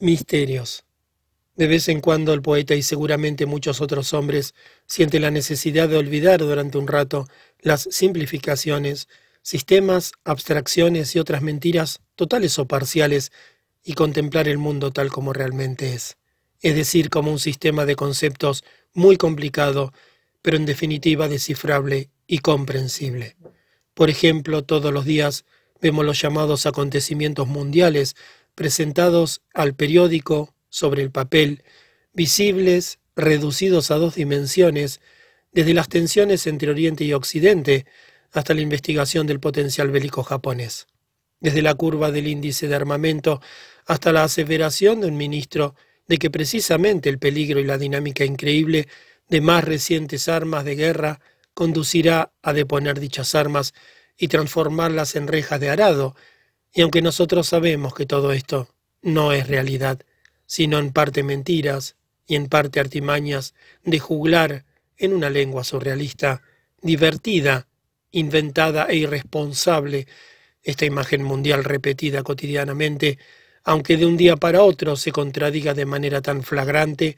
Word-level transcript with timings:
Misterios. 0.00 0.86
De 1.56 1.66
vez 1.66 1.86
en 1.88 2.00
cuando 2.00 2.32
el 2.32 2.40
poeta 2.40 2.74
y 2.74 2.80
seguramente 2.80 3.44
muchos 3.44 3.82
otros 3.82 4.14
hombres 4.14 4.54
sienten 4.86 5.20
la 5.20 5.30
necesidad 5.30 5.90
de 5.90 5.98
olvidar 5.98 6.40
durante 6.40 6.78
un 6.78 6.86
rato 6.86 7.28
las 7.60 7.82
simplificaciones, 7.82 9.08
sistemas, 9.42 10.12
abstracciones 10.24 11.14
y 11.14 11.18
otras 11.18 11.42
mentiras 11.42 12.00
totales 12.14 12.58
o 12.58 12.64
parciales 12.64 13.30
y 13.84 13.92
contemplar 13.92 14.48
el 14.48 14.56
mundo 14.56 14.90
tal 14.90 15.10
como 15.10 15.34
realmente 15.34 15.92
es, 15.92 16.16
es 16.62 16.74
decir, 16.74 17.10
como 17.10 17.30
un 17.30 17.38
sistema 17.38 17.84
de 17.84 17.94
conceptos 17.94 18.64
muy 18.94 19.18
complicado, 19.18 19.92
pero 20.40 20.56
en 20.56 20.64
definitiva 20.64 21.28
descifrable 21.28 22.08
y 22.26 22.38
comprensible. 22.38 23.36
Por 23.92 24.08
ejemplo, 24.08 24.64
todos 24.64 24.94
los 24.94 25.04
días 25.04 25.44
vemos 25.82 26.06
los 26.06 26.22
llamados 26.22 26.64
acontecimientos 26.64 27.48
mundiales 27.48 28.16
presentados 28.60 29.40
al 29.54 29.74
periódico 29.74 30.54
sobre 30.68 31.00
el 31.00 31.10
papel, 31.10 31.64
visibles, 32.12 32.98
reducidos 33.16 33.90
a 33.90 33.94
dos 33.94 34.16
dimensiones, 34.16 35.00
desde 35.50 35.72
las 35.72 35.88
tensiones 35.88 36.46
entre 36.46 36.70
Oriente 36.70 37.04
y 37.04 37.14
Occidente 37.14 37.86
hasta 38.32 38.52
la 38.52 38.60
investigación 38.60 39.26
del 39.26 39.40
potencial 39.40 39.90
bélico 39.90 40.22
japonés, 40.24 40.88
desde 41.40 41.62
la 41.62 41.72
curva 41.72 42.10
del 42.10 42.26
índice 42.26 42.68
de 42.68 42.74
armamento 42.74 43.40
hasta 43.86 44.12
la 44.12 44.24
aseveración 44.24 45.00
de 45.00 45.06
un 45.06 45.16
ministro 45.16 45.74
de 46.06 46.18
que 46.18 46.28
precisamente 46.28 47.08
el 47.08 47.18
peligro 47.18 47.60
y 47.60 47.64
la 47.64 47.78
dinámica 47.78 48.26
increíble 48.26 48.88
de 49.30 49.40
más 49.40 49.64
recientes 49.64 50.28
armas 50.28 50.66
de 50.66 50.74
guerra 50.74 51.20
conducirá 51.54 52.34
a 52.42 52.52
deponer 52.52 53.00
dichas 53.00 53.34
armas 53.34 53.72
y 54.18 54.28
transformarlas 54.28 55.16
en 55.16 55.28
rejas 55.28 55.60
de 55.60 55.70
arado, 55.70 56.14
y 56.72 56.82
aunque 56.82 57.02
nosotros 57.02 57.48
sabemos 57.48 57.94
que 57.94 58.06
todo 58.06 58.32
esto 58.32 58.68
no 59.02 59.32
es 59.32 59.48
realidad, 59.48 60.00
sino 60.46 60.78
en 60.78 60.92
parte 60.92 61.22
mentiras 61.22 61.96
y 62.26 62.36
en 62.36 62.48
parte 62.48 62.80
artimañas 62.80 63.54
de 63.82 63.98
juglar 63.98 64.64
en 64.96 65.12
una 65.12 65.30
lengua 65.30 65.64
surrealista, 65.64 66.42
divertida, 66.82 67.66
inventada 68.10 68.86
e 68.86 68.96
irresponsable, 68.96 70.06
esta 70.62 70.84
imagen 70.84 71.22
mundial 71.22 71.64
repetida 71.64 72.22
cotidianamente, 72.22 73.18
aunque 73.64 73.96
de 73.96 74.06
un 74.06 74.16
día 74.16 74.36
para 74.36 74.62
otro 74.62 74.96
se 74.96 75.12
contradiga 75.12 75.74
de 75.74 75.86
manera 75.86 76.20
tan 76.20 76.42
flagrante, 76.42 77.16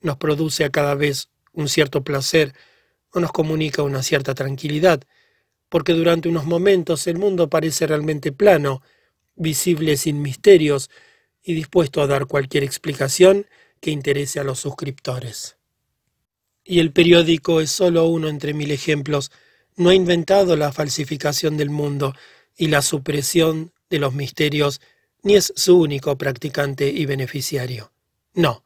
nos 0.00 0.16
produce 0.16 0.64
a 0.64 0.70
cada 0.70 0.94
vez 0.94 1.28
un 1.52 1.68
cierto 1.68 2.04
placer 2.04 2.52
o 3.12 3.20
nos 3.20 3.32
comunica 3.32 3.82
una 3.82 4.02
cierta 4.02 4.34
tranquilidad, 4.34 5.02
porque 5.68 5.92
durante 5.92 6.28
unos 6.28 6.44
momentos 6.46 7.06
el 7.06 7.18
mundo 7.18 7.48
parece 7.48 7.86
realmente 7.86 8.32
plano, 8.32 8.82
visible 9.36 9.96
sin 9.96 10.22
misterios 10.22 10.90
y 11.42 11.54
dispuesto 11.54 12.00
a 12.00 12.06
dar 12.06 12.26
cualquier 12.26 12.64
explicación 12.64 13.46
que 13.80 13.90
interese 13.90 14.40
a 14.40 14.44
los 14.44 14.60
suscriptores. 14.60 15.56
Y 16.64 16.80
el 16.80 16.92
periódico 16.92 17.60
es 17.60 17.70
solo 17.70 18.06
uno 18.06 18.28
entre 18.28 18.54
mil 18.54 18.70
ejemplos. 18.70 19.30
No 19.76 19.90
ha 19.90 19.94
inventado 19.94 20.56
la 20.56 20.72
falsificación 20.72 21.56
del 21.56 21.68
mundo 21.68 22.14
y 22.56 22.68
la 22.68 22.80
supresión 22.80 23.72
de 23.90 23.98
los 23.98 24.14
misterios, 24.14 24.80
ni 25.22 25.34
es 25.34 25.52
su 25.56 25.78
único 25.78 26.16
practicante 26.16 26.88
y 26.88 27.04
beneficiario. 27.04 27.92
No, 28.32 28.64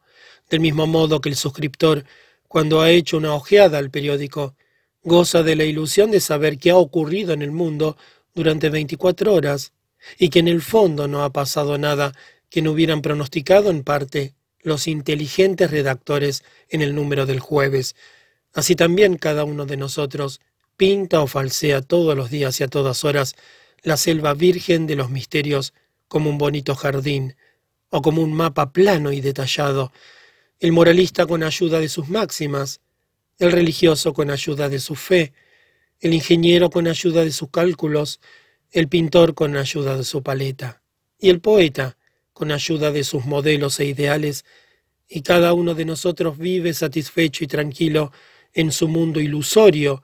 del 0.49 0.61
mismo 0.61 0.87
modo 0.87 1.21
que 1.21 1.29
el 1.29 1.37
suscriptor, 1.37 2.05
cuando 2.47 2.81
ha 2.81 2.91
hecho 2.91 3.17
una 3.17 3.35
ojeada 3.35 3.79
al 3.79 3.91
periódico, 3.91 4.55
goza 5.03 5.43
de 5.43 5.57
la 5.57 5.65
ilusión 5.65 6.11
de 6.11 6.21
saber 6.21 6.59
qué 6.59 6.71
ha 6.71 6.77
ocurrido 6.77 7.33
en 7.33 7.43
el 7.43 7.51
mundo 7.51 7.97
durante 8.35 8.71
veinticuatro 8.71 9.35
horas 9.35 9.73
y 10.19 10.31
que 10.31 10.39
en 10.39 10.49
el 10.49 10.63
fondo 10.63 11.09
no 11.09 11.25
ha 11.25 11.33
pasado 11.33 11.79
nada 11.79 12.13
que 12.51 12.63
no 12.63 12.73
hubieran 12.73 13.03
pronosticado 13.03 13.71
en 13.71 13.83
parte 13.83 14.35
los 14.61 14.89
inteligentes 14.89 15.71
redactores 15.71 16.45
en 16.69 16.83
el 16.83 16.95
número 16.95 17.27
del 17.27 17.41
jueves. 17.41 17.97
Así 18.55 18.75
también 18.77 19.17
cada 19.17 19.45
uno 19.45 19.67
de 19.67 19.77
nosotros 19.77 20.41
pinta 20.77 21.21
o 21.21 21.27
falsea 21.27 21.83
todos 21.83 22.17
los 22.17 22.31
días 22.31 22.61
y 22.61 22.65
a 22.65 22.69
todas 22.69 23.05
horas 23.05 23.35
la 23.83 23.97
selva 23.97 24.35
virgen 24.35 24.87
de 24.87 24.97
los 24.97 25.11
misterios 25.11 25.75
como 26.09 26.31
un 26.31 26.39
bonito 26.39 26.75
jardín, 26.75 27.37
o 27.91 28.03
como 28.03 28.23
un 28.23 28.33
mapa 28.33 28.73
plano 28.73 29.13
y 29.13 29.21
detallado, 29.21 29.93
el 30.61 30.73
moralista 30.73 31.27
con 31.27 31.43
ayuda 31.43 31.81
de 31.81 31.89
sus 31.89 32.09
máximas, 32.09 32.81
el 33.39 33.53
religioso 33.53 34.13
con 34.13 34.31
ayuda 34.31 34.69
de 34.69 34.81
su 34.81 34.95
fe, 34.95 35.33
el 36.01 36.15
ingeniero 36.15 36.71
con 36.71 36.87
ayuda 36.89 37.25
de 37.25 37.33
sus 37.33 37.51
cálculos, 37.51 38.21
el 38.71 38.89
pintor 38.89 39.35
con 39.35 39.57
ayuda 39.57 39.97
de 39.97 40.05
su 40.05 40.23
paleta, 40.23 40.83
y 41.19 41.31
el 41.31 41.41
poeta 41.41 41.97
con 42.33 42.53
ayuda 42.53 42.93
de 42.93 43.05
sus 43.05 43.25
modelos 43.25 43.81
e 43.81 43.87
ideales, 43.87 44.45
y 45.09 45.23
cada 45.23 45.55
uno 45.55 45.75
de 45.75 45.85
nosotros 45.85 46.39
vive 46.39 46.75
satisfecho 46.75 47.45
y 47.45 47.47
tranquilo 47.47 48.13
en 48.53 48.73
su 48.73 48.89
mundo 48.89 49.21
ilusorio 49.21 50.03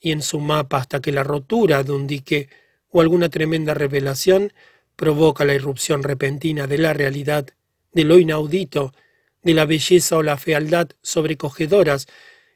y 0.00 0.12
en 0.12 0.22
su 0.22 0.40
mapa 0.40 0.78
hasta 0.78 1.00
que 1.00 1.12
la 1.12 1.22
rotura 1.22 1.82
de 1.82 1.92
un 1.92 2.06
dique 2.06 2.48
o 2.90 3.00
alguna 3.00 3.28
tremenda 3.28 3.74
revelación 3.74 4.52
provoca 4.96 5.44
la 5.44 5.54
irrupción 5.54 6.02
repentina 6.02 6.66
de 6.66 6.78
la 6.78 6.92
realidad, 6.94 7.46
de 7.92 8.04
lo 8.04 8.18
inaudito, 8.18 8.94
de 9.42 9.54
la 9.54 9.66
belleza 9.66 10.16
o 10.16 10.22
la 10.22 10.38
fealdad 10.38 10.88
sobrecogedoras 11.02 12.06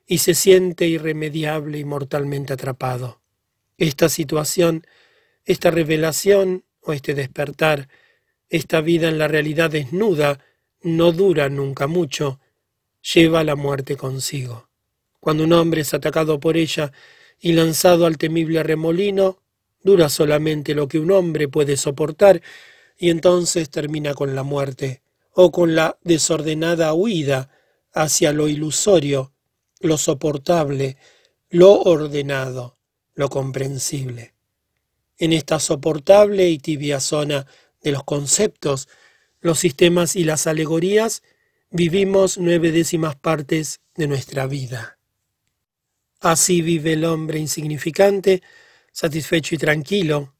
y 0.07 0.19
se 0.19 0.35
siente 0.35 0.89
irremediable 0.89 1.79
y 1.79 1.85
mortalmente 1.85 2.53
atrapado. 2.53 3.21
Esta 3.79 4.09
situación, 4.09 4.87
esta 5.51 5.71
revelación 5.71 6.65
o 6.81 6.93
este 6.93 7.15
despertar, 7.15 7.89
esta 8.49 8.81
vida 8.81 9.09
en 9.09 9.19
la 9.19 9.29
realidad 9.29 9.71
desnuda, 9.71 10.41
no 10.83 11.13
dura 11.13 11.49
nunca 11.49 11.87
mucho, 11.87 12.41
lleva 13.15 13.45
la 13.45 13.57
muerte 13.57 13.97
consigo. 13.97 14.69
Cuando 15.21 15.45
un 15.45 15.53
hombre 15.53 15.83
es 15.83 15.93
atacado 15.95 16.41
por 16.41 16.57
ella 16.57 16.93
y 17.39 17.53
lanzado 17.53 18.07
al 18.07 18.19
temible 18.19 18.63
remolino, 18.63 19.43
dura 19.83 20.09
solamente 20.09 20.75
lo 20.75 20.89
que 20.89 20.99
un 20.99 21.11
hombre 21.11 21.49
puede 21.49 21.77
soportar 21.77 22.43
y 22.97 23.11
entonces 23.11 23.71
termina 23.71 24.15
con 24.15 24.35
la 24.35 24.43
muerte 24.43 25.03
o 25.33 25.51
con 25.51 25.75
la 25.75 25.99
desordenada 26.03 26.93
huida 26.95 27.51
hacia 27.93 28.33
lo 28.33 28.49
ilusorio 28.49 29.33
lo 29.81 29.97
soportable, 29.97 30.99
lo 31.49 31.81
ordenado, 31.81 32.79
lo 33.15 33.29
comprensible. 33.29 34.30
En 35.21 35.35
esta 35.35 35.61
soportable 35.61 36.49
y 36.49 36.59
tibia 36.59 36.99
zona 36.99 37.47
de 37.83 37.93
los 37.93 38.05
conceptos, 38.05 38.89
los 39.43 39.59
sistemas 39.59 40.17
y 40.17 40.25
las 40.25 40.47
alegorías, 40.47 41.23
vivimos 41.71 42.39
nueve 42.39 42.73
décimas 42.73 43.17
partes 43.17 43.83
de 43.97 44.07
nuestra 44.07 44.47
vida. 44.47 44.99
Así 46.21 46.63
vive 46.63 46.95
el 46.95 47.05
hombre 47.05 47.39
insignificante, 47.39 48.43
satisfecho 48.93 49.55
y 49.55 49.59
tranquilo, 49.59 50.35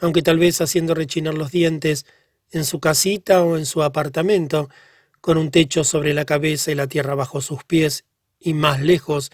aunque 0.00 0.20
tal 0.20 0.38
vez 0.38 0.60
haciendo 0.60 0.94
rechinar 0.94 1.32
los 1.32 1.50
dientes 1.50 2.04
en 2.50 2.66
su 2.66 2.78
casita 2.78 3.42
o 3.42 3.56
en 3.56 3.64
su 3.64 3.82
apartamento, 3.82 4.68
con 5.22 5.38
un 5.38 5.50
techo 5.50 5.82
sobre 5.82 6.12
la 6.12 6.26
cabeza 6.26 6.70
y 6.70 6.74
la 6.74 6.88
tierra 6.88 7.14
bajo 7.14 7.40
sus 7.40 7.64
pies 7.64 8.04
y 8.38 8.52
más 8.52 8.82
lejos, 8.82 9.32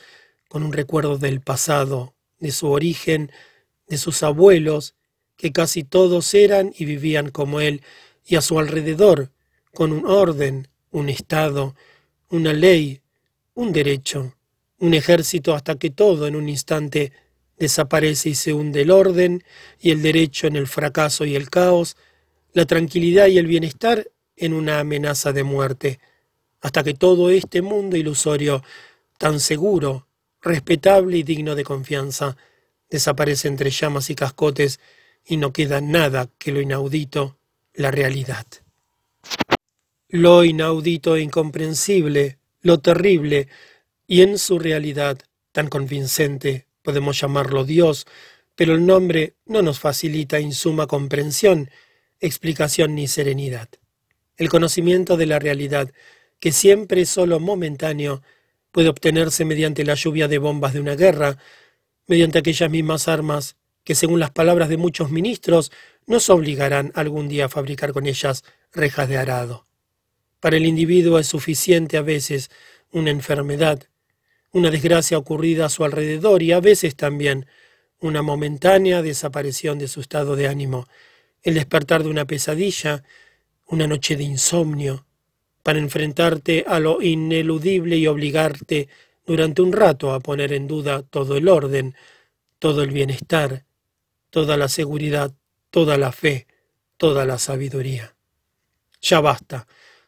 con 0.48 0.62
un 0.62 0.72
recuerdo 0.72 1.18
del 1.18 1.40
pasado, 1.40 2.14
de 2.38 2.52
su 2.52 2.70
origen, 2.70 3.32
de 3.92 3.98
sus 3.98 4.22
abuelos, 4.22 4.94
que 5.36 5.52
casi 5.52 5.84
todos 5.84 6.32
eran 6.32 6.72
y 6.74 6.86
vivían 6.86 7.30
como 7.30 7.60
él, 7.60 7.82
y 8.24 8.36
a 8.36 8.40
su 8.40 8.58
alrededor, 8.58 9.32
con 9.74 9.92
un 9.92 10.06
orden, 10.06 10.68
un 10.90 11.10
Estado, 11.10 11.74
una 12.30 12.54
ley, 12.54 13.02
un 13.52 13.70
derecho, 13.70 14.34
un 14.78 14.94
ejército 14.94 15.54
hasta 15.54 15.74
que 15.74 15.90
todo 15.90 16.26
en 16.26 16.36
un 16.36 16.48
instante 16.48 17.12
desaparece 17.58 18.30
y 18.30 18.34
se 18.34 18.54
hunde 18.54 18.80
el 18.80 18.90
orden 18.90 19.44
y 19.78 19.90
el 19.90 20.00
derecho 20.00 20.46
en 20.46 20.56
el 20.56 20.66
fracaso 20.66 21.26
y 21.26 21.36
el 21.36 21.50
caos, 21.50 21.98
la 22.54 22.64
tranquilidad 22.64 23.26
y 23.26 23.36
el 23.36 23.46
bienestar 23.46 24.10
en 24.36 24.54
una 24.54 24.80
amenaza 24.80 25.34
de 25.34 25.42
muerte, 25.42 26.00
hasta 26.62 26.82
que 26.82 26.94
todo 26.94 27.28
este 27.28 27.60
mundo 27.60 27.98
ilusorio 27.98 28.64
tan 29.18 29.38
seguro, 29.38 30.06
respetable 30.40 31.18
y 31.18 31.24
digno 31.24 31.54
de 31.54 31.64
confianza, 31.64 32.38
desaparece 32.92 33.48
entre 33.48 33.70
llamas 33.70 34.10
y 34.10 34.14
cascotes 34.14 34.78
y 35.24 35.38
no 35.38 35.52
queda 35.52 35.80
nada 35.80 36.28
que 36.38 36.52
lo 36.52 36.60
inaudito, 36.60 37.38
la 37.72 37.90
realidad. 37.90 38.46
Lo 40.10 40.44
inaudito 40.44 41.16
e 41.16 41.22
incomprensible, 41.22 42.36
lo 42.60 42.80
terrible, 42.80 43.48
y 44.06 44.20
en 44.20 44.36
su 44.36 44.58
realidad 44.58 45.18
tan 45.52 45.68
convincente, 45.68 46.66
podemos 46.82 47.18
llamarlo 47.18 47.64
Dios, 47.64 48.06
pero 48.54 48.74
el 48.74 48.84
nombre 48.84 49.36
no 49.46 49.62
nos 49.62 49.80
facilita 49.80 50.38
insuma 50.38 50.86
comprensión, 50.86 51.70
explicación 52.20 52.94
ni 52.94 53.08
serenidad. 53.08 53.70
El 54.36 54.50
conocimiento 54.50 55.16
de 55.16 55.26
la 55.26 55.38
realidad, 55.38 55.90
que 56.40 56.52
siempre 56.52 57.02
es 57.02 57.08
sólo 57.08 57.40
momentáneo, 57.40 58.22
puede 58.70 58.90
obtenerse 58.90 59.46
mediante 59.46 59.82
la 59.82 59.94
lluvia 59.94 60.28
de 60.28 60.36
bombas 60.36 60.74
de 60.74 60.80
una 60.80 60.94
guerra, 60.94 61.38
mediante 62.12 62.40
aquellas 62.40 62.70
mismas 62.70 63.08
armas 63.08 63.56
que, 63.84 63.94
según 63.94 64.20
las 64.20 64.30
palabras 64.30 64.68
de 64.68 64.76
muchos 64.76 65.10
ministros, 65.10 65.72
nos 66.06 66.28
obligarán 66.28 66.92
algún 66.94 67.26
día 67.26 67.46
a 67.46 67.48
fabricar 67.48 67.94
con 67.94 68.06
ellas 68.06 68.44
rejas 68.70 69.08
de 69.08 69.16
arado. 69.16 69.66
Para 70.38 70.58
el 70.58 70.66
individuo 70.66 71.18
es 71.18 71.26
suficiente 71.26 71.96
a 71.96 72.02
veces 72.02 72.50
una 72.90 73.08
enfermedad, 73.08 73.84
una 74.50 74.70
desgracia 74.70 75.16
ocurrida 75.16 75.64
a 75.64 75.68
su 75.70 75.84
alrededor 75.84 76.42
y 76.42 76.52
a 76.52 76.60
veces 76.60 76.96
también 76.96 77.46
una 77.98 78.20
momentánea 78.20 79.00
desaparición 79.00 79.78
de 79.78 79.88
su 79.88 80.02
estado 80.02 80.36
de 80.36 80.48
ánimo, 80.48 80.88
el 81.42 81.54
despertar 81.54 82.02
de 82.02 82.10
una 82.10 82.26
pesadilla, 82.26 83.04
una 83.64 83.86
noche 83.86 84.16
de 84.16 84.24
insomnio, 84.24 85.06
para 85.62 85.78
enfrentarte 85.78 86.66
a 86.68 86.78
lo 86.78 87.00
ineludible 87.00 87.96
y 87.96 88.06
obligarte 88.06 88.90
durante 89.26 89.62
un 89.62 89.72
rato 89.72 90.12
a 90.12 90.20
poner 90.20 90.52
en 90.52 90.66
duda 90.66 91.02
todo 91.02 91.36
el 91.36 91.48
orden, 91.48 91.94
todo 92.58 92.82
el 92.82 92.90
bienestar, 92.90 93.64
toda 94.30 94.56
la 94.56 94.68
seguridad, 94.68 95.32
toda 95.70 95.96
la 95.96 96.12
fe, 96.12 96.46
toda 96.96 97.24
la 97.24 97.38
sabiduría. 97.38 98.16
Ya 99.00 99.20
basta, 99.20 99.66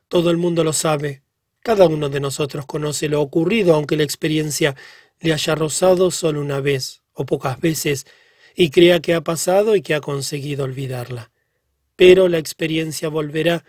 todo 0.08 0.31
el 0.31 0.37
mundo 0.37 0.64
lo 0.64 0.72
sabe, 0.72 1.22
cada 1.61 1.87
uno 1.87 2.08
de 2.11 2.20
nosotros 2.20 2.66
conoce 2.66 3.08
lo 3.08 3.20
ocurrido, 3.20 3.75
aunque 3.75 3.96
la 3.96 4.02
experiencia 4.02 4.76
le 5.20 5.32
haya 5.32 5.55
rozado 5.55 6.11
solo 6.11 6.40
una 6.40 6.61
vez 6.61 7.02
o 7.14 7.25
pocas 7.25 7.58
veces, 7.61 8.06
y 8.55 8.70
crea 8.70 9.00
que 9.00 9.14
ha 9.14 9.22
pasado 9.22 9.75
y 9.75 9.82
que 9.82 9.94
ha 9.94 10.00
conseguido 10.00 10.64
olvidarla. 10.64 11.31
Pero 11.96 12.28
la 12.28 12.38
experiencia 12.38 13.08
volverá, 13.08 13.64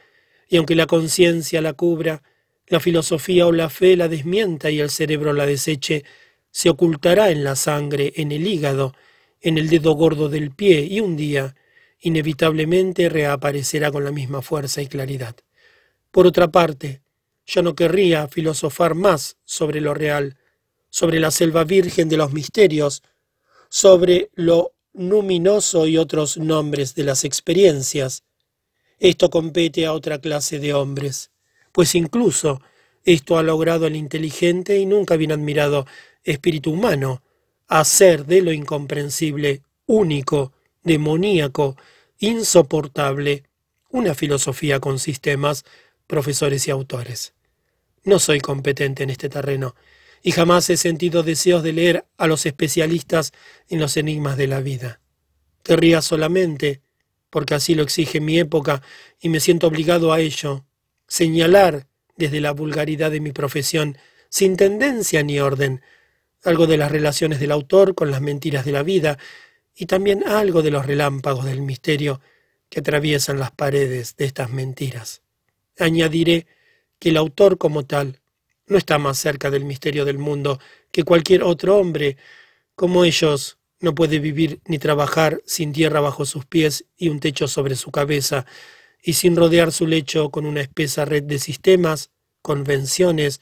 y 0.47 0.57
aunque 0.57 0.75
la 0.75 0.87
conciencia 0.87 1.61
la 1.61 1.73
cubra, 1.73 2.21
la 2.67 2.79
filosofía 2.79 3.47
o 3.47 3.51
la 3.51 3.69
fe 3.69 3.95
la 3.95 4.07
desmienta 4.07 4.71
y 4.71 4.79
el 4.79 4.89
cerebro 4.89 5.33
la 5.33 5.45
deseche, 5.45 6.03
se 6.51 6.69
ocultará 6.69 7.31
en 7.31 7.43
la 7.43 7.55
sangre, 7.55 8.13
en 8.15 8.31
el 8.31 8.47
hígado, 8.47 8.93
en 9.41 9.57
el 9.57 9.69
dedo 9.69 9.93
gordo 9.93 10.29
del 10.29 10.51
pie, 10.51 10.87
y 10.89 10.99
un 10.99 11.15
día, 11.15 11.55
inevitablemente, 11.99 13.09
reaparecerá 13.09 13.91
con 13.91 14.03
la 14.03 14.11
misma 14.11 14.41
fuerza 14.41 14.81
y 14.81 14.87
claridad. 14.87 15.35
Por 16.11 16.25
otra 16.25 16.47
parte, 16.49 17.01
yo 17.45 17.61
no 17.61 17.75
querría 17.75 18.27
filosofar 18.27 18.95
más 18.95 19.37
sobre 19.43 19.81
lo 19.81 19.93
real, 19.93 20.37
sobre 20.89 21.19
la 21.19 21.29
selva 21.29 21.63
virgen 21.65 22.09
de 22.09 22.17
los 22.17 22.31
misterios, 22.33 23.03
sobre 23.69 24.29
lo 24.33 24.73
luminoso 24.93 25.85
y 25.87 25.97
otros 25.97 26.37
nombres 26.37 26.95
de 26.95 27.03
las 27.03 27.25
experiencias. 27.25 28.23
Esto 28.97 29.29
compete 29.29 29.85
a 29.85 29.93
otra 29.93 30.19
clase 30.19 30.57
de 30.59 30.73
hombres, 30.73 31.31
pues 31.75 31.93
incluso 31.93 32.61
esto 33.03 33.37
ha 33.37 33.43
logrado 33.43 33.85
el 33.85 33.97
inteligente 33.97 34.77
y 34.79 34.85
nunca 34.85 35.17
bien 35.17 35.33
admirado 35.33 35.85
espíritu 36.23 36.71
humano, 36.71 37.21
hacer 37.67 38.25
de 38.25 38.41
lo 38.41 38.53
incomprensible, 38.53 39.61
único, 39.85 40.53
demoníaco, 40.83 41.75
insoportable, 42.17 43.43
una 43.89 44.15
filosofía 44.15 44.79
con 44.79 44.99
sistemas, 44.99 45.65
profesores 46.07 46.65
y 46.69 46.71
autores. 46.71 47.33
No 48.05 48.19
soy 48.19 48.39
competente 48.39 49.03
en 49.03 49.09
este 49.09 49.27
terreno, 49.27 49.75
y 50.23 50.31
jamás 50.31 50.69
he 50.69 50.77
sentido 50.77 51.23
deseos 51.23 51.61
de 51.61 51.73
leer 51.73 52.05
a 52.17 52.25
los 52.25 52.45
especialistas 52.45 53.33
en 53.67 53.81
los 53.81 53.97
enigmas 53.97 54.37
de 54.37 54.47
la 54.47 54.61
vida. 54.61 55.01
Querría 55.61 56.01
solamente, 56.01 56.79
porque 57.29 57.53
así 57.53 57.75
lo 57.75 57.83
exige 57.83 58.21
mi 58.21 58.39
época 58.39 58.81
y 59.19 59.27
me 59.27 59.41
siento 59.41 59.67
obligado 59.67 60.13
a 60.13 60.21
ello, 60.21 60.63
señalar 61.07 61.87
desde 62.17 62.41
la 62.41 62.51
vulgaridad 62.51 63.11
de 63.11 63.19
mi 63.19 63.31
profesión, 63.31 63.97
sin 64.29 64.57
tendencia 64.57 65.23
ni 65.23 65.39
orden, 65.39 65.81
algo 66.43 66.67
de 66.67 66.77
las 66.77 66.91
relaciones 66.91 67.39
del 67.39 67.51
autor 67.51 67.95
con 67.95 68.11
las 68.11 68.21
mentiras 68.21 68.65
de 68.65 68.71
la 68.71 68.83
vida 68.83 69.17
y 69.75 69.87
también 69.87 70.27
algo 70.27 70.61
de 70.61 70.71
los 70.71 70.85
relámpagos 70.85 71.45
del 71.45 71.61
misterio 71.61 72.21
que 72.69 72.79
atraviesan 72.79 73.39
las 73.39 73.51
paredes 73.51 74.15
de 74.15 74.25
estas 74.25 74.51
mentiras. 74.51 75.21
Añadiré 75.77 76.47
que 76.99 77.09
el 77.09 77.17
autor 77.17 77.57
como 77.57 77.85
tal 77.85 78.19
no 78.67 78.77
está 78.77 78.97
más 78.97 79.17
cerca 79.17 79.51
del 79.51 79.65
misterio 79.65 80.05
del 80.05 80.17
mundo 80.17 80.59
que 80.91 81.03
cualquier 81.03 81.43
otro 81.43 81.77
hombre. 81.77 82.17
Como 82.75 83.03
ellos, 83.05 83.57
no 83.79 83.93
puede 83.93 84.19
vivir 84.19 84.61
ni 84.65 84.79
trabajar 84.79 85.41
sin 85.45 85.73
tierra 85.73 85.99
bajo 85.99 86.25
sus 86.25 86.45
pies 86.45 86.85
y 86.97 87.09
un 87.09 87.19
techo 87.19 87.47
sobre 87.47 87.75
su 87.75 87.91
cabeza, 87.91 88.45
y 89.07 89.13
sin 89.13 89.35
rodear 89.35 89.71
su 89.71 89.85
lecho 89.85 90.31
con 90.31 90.47
una 90.47 90.61
espesa 90.61 91.05
red 91.05 91.21
de 91.23 91.37
sistemas, 91.37 92.09
convenciones, 92.41 93.39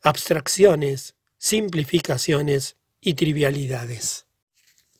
abstracciones, 0.00 1.14
simplificaciones 1.36 2.76
y 2.98 3.12
trivialidades. 3.12 4.24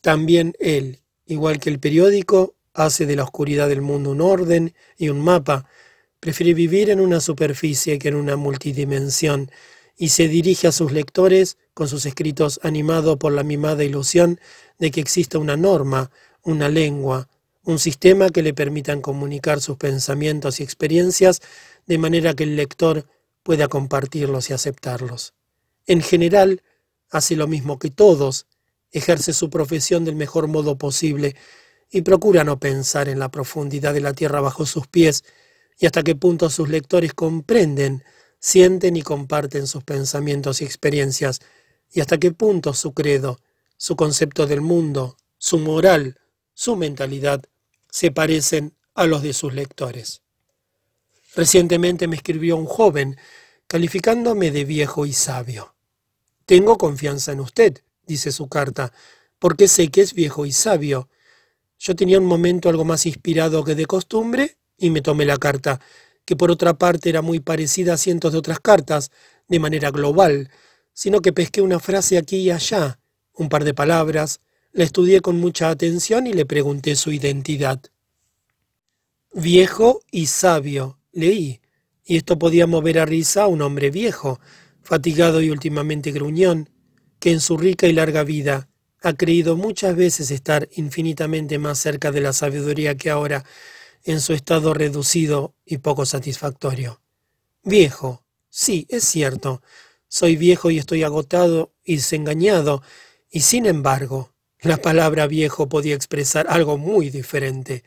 También 0.02 0.52
él, 0.60 1.00
igual 1.24 1.58
que 1.60 1.70
el 1.70 1.80
periódico, 1.80 2.54
hace 2.74 3.06
de 3.06 3.16
la 3.16 3.24
oscuridad 3.24 3.70
del 3.70 3.80
mundo 3.80 4.10
un 4.10 4.20
orden 4.20 4.74
y 4.98 5.08
un 5.08 5.22
mapa, 5.22 5.66
prefiere 6.20 6.52
vivir 6.52 6.90
en 6.90 7.00
una 7.00 7.20
superficie 7.20 7.98
que 7.98 8.08
en 8.08 8.16
una 8.16 8.36
multidimensión, 8.36 9.50
y 9.96 10.10
se 10.10 10.28
dirige 10.28 10.66
a 10.66 10.72
sus 10.72 10.92
lectores 10.92 11.56
con 11.72 11.88
sus 11.88 12.04
escritos 12.04 12.60
animado 12.62 13.18
por 13.18 13.32
la 13.32 13.44
mimada 13.44 13.82
ilusión 13.82 14.38
de 14.78 14.90
que 14.90 15.00
exista 15.00 15.38
una 15.38 15.56
norma, 15.56 16.10
una 16.42 16.68
lengua, 16.68 17.28
un 17.64 17.78
sistema 17.78 18.28
que 18.30 18.42
le 18.42 18.54
permitan 18.54 19.00
comunicar 19.00 19.60
sus 19.60 19.76
pensamientos 19.76 20.60
y 20.60 20.62
experiencias 20.62 21.40
de 21.86 21.98
manera 21.98 22.34
que 22.34 22.44
el 22.44 22.56
lector 22.56 23.06
pueda 23.42 23.68
compartirlos 23.68 24.50
y 24.50 24.52
aceptarlos. 24.52 25.34
En 25.86 26.00
general, 26.02 26.62
hace 27.10 27.36
lo 27.36 27.46
mismo 27.46 27.78
que 27.78 27.90
todos, 27.90 28.46
ejerce 28.90 29.32
su 29.32 29.50
profesión 29.50 30.04
del 30.04 30.16
mejor 30.16 30.48
modo 30.48 30.76
posible 30.76 31.36
y 31.90 32.02
procura 32.02 32.44
no 32.44 32.58
pensar 32.58 33.08
en 33.08 33.18
la 33.18 33.30
profundidad 33.30 33.94
de 33.94 34.00
la 34.00 34.12
tierra 34.12 34.40
bajo 34.40 34.66
sus 34.66 34.86
pies, 34.86 35.24
y 35.78 35.86
hasta 35.86 36.02
qué 36.02 36.14
punto 36.14 36.50
sus 36.50 36.68
lectores 36.68 37.12
comprenden, 37.14 38.04
sienten 38.38 38.96
y 38.96 39.02
comparten 39.02 39.66
sus 39.66 39.84
pensamientos 39.84 40.62
y 40.62 40.64
experiencias, 40.64 41.40
y 41.90 42.00
hasta 42.00 42.18
qué 42.18 42.32
punto 42.32 42.72
su 42.74 42.92
credo, 42.92 43.38
su 43.76 43.96
concepto 43.96 44.46
del 44.46 44.60
mundo, 44.60 45.16
su 45.38 45.58
moral, 45.58 46.18
su 46.54 46.76
mentalidad, 46.76 47.42
se 47.92 48.10
parecen 48.10 48.74
a 48.94 49.06
los 49.06 49.22
de 49.22 49.34
sus 49.34 49.52
lectores. 49.52 50.22
Recientemente 51.36 52.08
me 52.08 52.16
escribió 52.16 52.56
un 52.56 52.64
joven, 52.64 53.18
calificándome 53.66 54.50
de 54.50 54.64
viejo 54.64 55.04
y 55.04 55.12
sabio. 55.12 55.74
Tengo 56.46 56.78
confianza 56.78 57.32
en 57.32 57.40
usted, 57.40 57.82
dice 58.06 58.32
su 58.32 58.48
carta, 58.48 58.92
porque 59.38 59.68
sé 59.68 59.88
que 59.88 60.00
es 60.00 60.14
viejo 60.14 60.46
y 60.46 60.52
sabio. 60.52 61.10
Yo 61.78 61.94
tenía 61.94 62.18
un 62.18 62.24
momento 62.24 62.70
algo 62.70 62.86
más 62.86 63.04
inspirado 63.04 63.62
que 63.62 63.74
de 63.74 63.84
costumbre 63.84 64.56
y 64.78 64.88
me 64.88 65.02
tomé 65.02 65.26
la 65.26 65.36
carta, 65.36 65.78
que 66.24 66.34
por 66.34 66.50
otra 66.50 66.72
parte 66.78 67.10
era 67.10 67.20
muy 67.20 67.40
parecida 67.40 67.94
a 67.94 67.98
cientos 67.98 68.32
de 68.32 68.38
otras 68.38 68.58
cartas, 68.58 69.10
de 69.48 69.58
manera 69.58 69.90
global, 69.90 70.50
sino 70.94 71.20
que 71.20 71.34
pesqué 71.34 71.60
una 71.60 71.78
frase 71.78 72.16
aquí 72.16 72.38
y 72.38 72.50
allá, 72.50 72.98
un 73.34 73.50
par 73.50 73.64
de 73.64 73.74
palabras, 73.74 74.40
la 74.72 74.84
estudié 74.84 75.20
con 75.20 75.38
mucha 75.38 75.68
atención 75.68 76.26
y 76.26 76.32
le 76.32 76.46
pregunté 76.46 76.96
su 76.96 77.12
identidad. 77.12 77.80
Viejo 79.34 80.00
y 80.10 80.26
sabio, 80.26 80.98
leí, 81.12 81.60
y 82.04 82.16
esto 82.16 82.38
podía 82.38 82.66
mover 82.66 82.98
a 82.98 83.06
risa 83.06 83.44
a 83.44 83.46
un 83.46 83.62
hombre 83.62 83.90
viejo, 83.90 84.40
fatigado 84.82 85.40
y 85.40 85.50
últimamente 85.50 86.10
gruñón, 86.10 86.70
que 87.18 87.32
en 87.32 87.40
su 87.40 87.56
rica 87.56 87.86
y 87.86 87.92
larga 87.92 88.24
vida 88.24 88.68
ha 89.02 89.12
creído 89.14 89.56
muchas 89.56 89.94
veces 89.94 90.30
estar 90.30 90.68
infinitamente 90.72 91.58
más 91.58 91.78
cerca 91.78 92.10
de 92.10 92.20
la 92.20 92.32
sabiduría 92.32 92.96
que 92.96 93.10
ahora, 93.10 93.44
en 94.04 94.20
su 94.20 94.32
estado 94.32 94.74
reducido 94.74 95.54
y 95.64 95.78
poco 95.78 96.06
satisfactorio. 96.06 97.00
Viejo, 97.62 98.24
sí, 98.48 98.86
es 98.88 99.04
cierto, 99.04 99.62
soy 100.08 100.36
viejo 100.36 100.70
y 100.70 100.78
estoy 100.78 101.04
agotado 101.04 101.72
y 101.84 101.96
desengañado, 101.96 102.82
y 103.30 103.40
sin 103.40 103.66
embargo, 103.66 104.31
la 104.62 104.76
palabra 104.76 105.26
viejo 105.26 105.68
podía 105.68 105.94
expresar 105.94 106.46
algo 106.48 106.78
muy 106.78 107.10
diferente. 107.10 107.82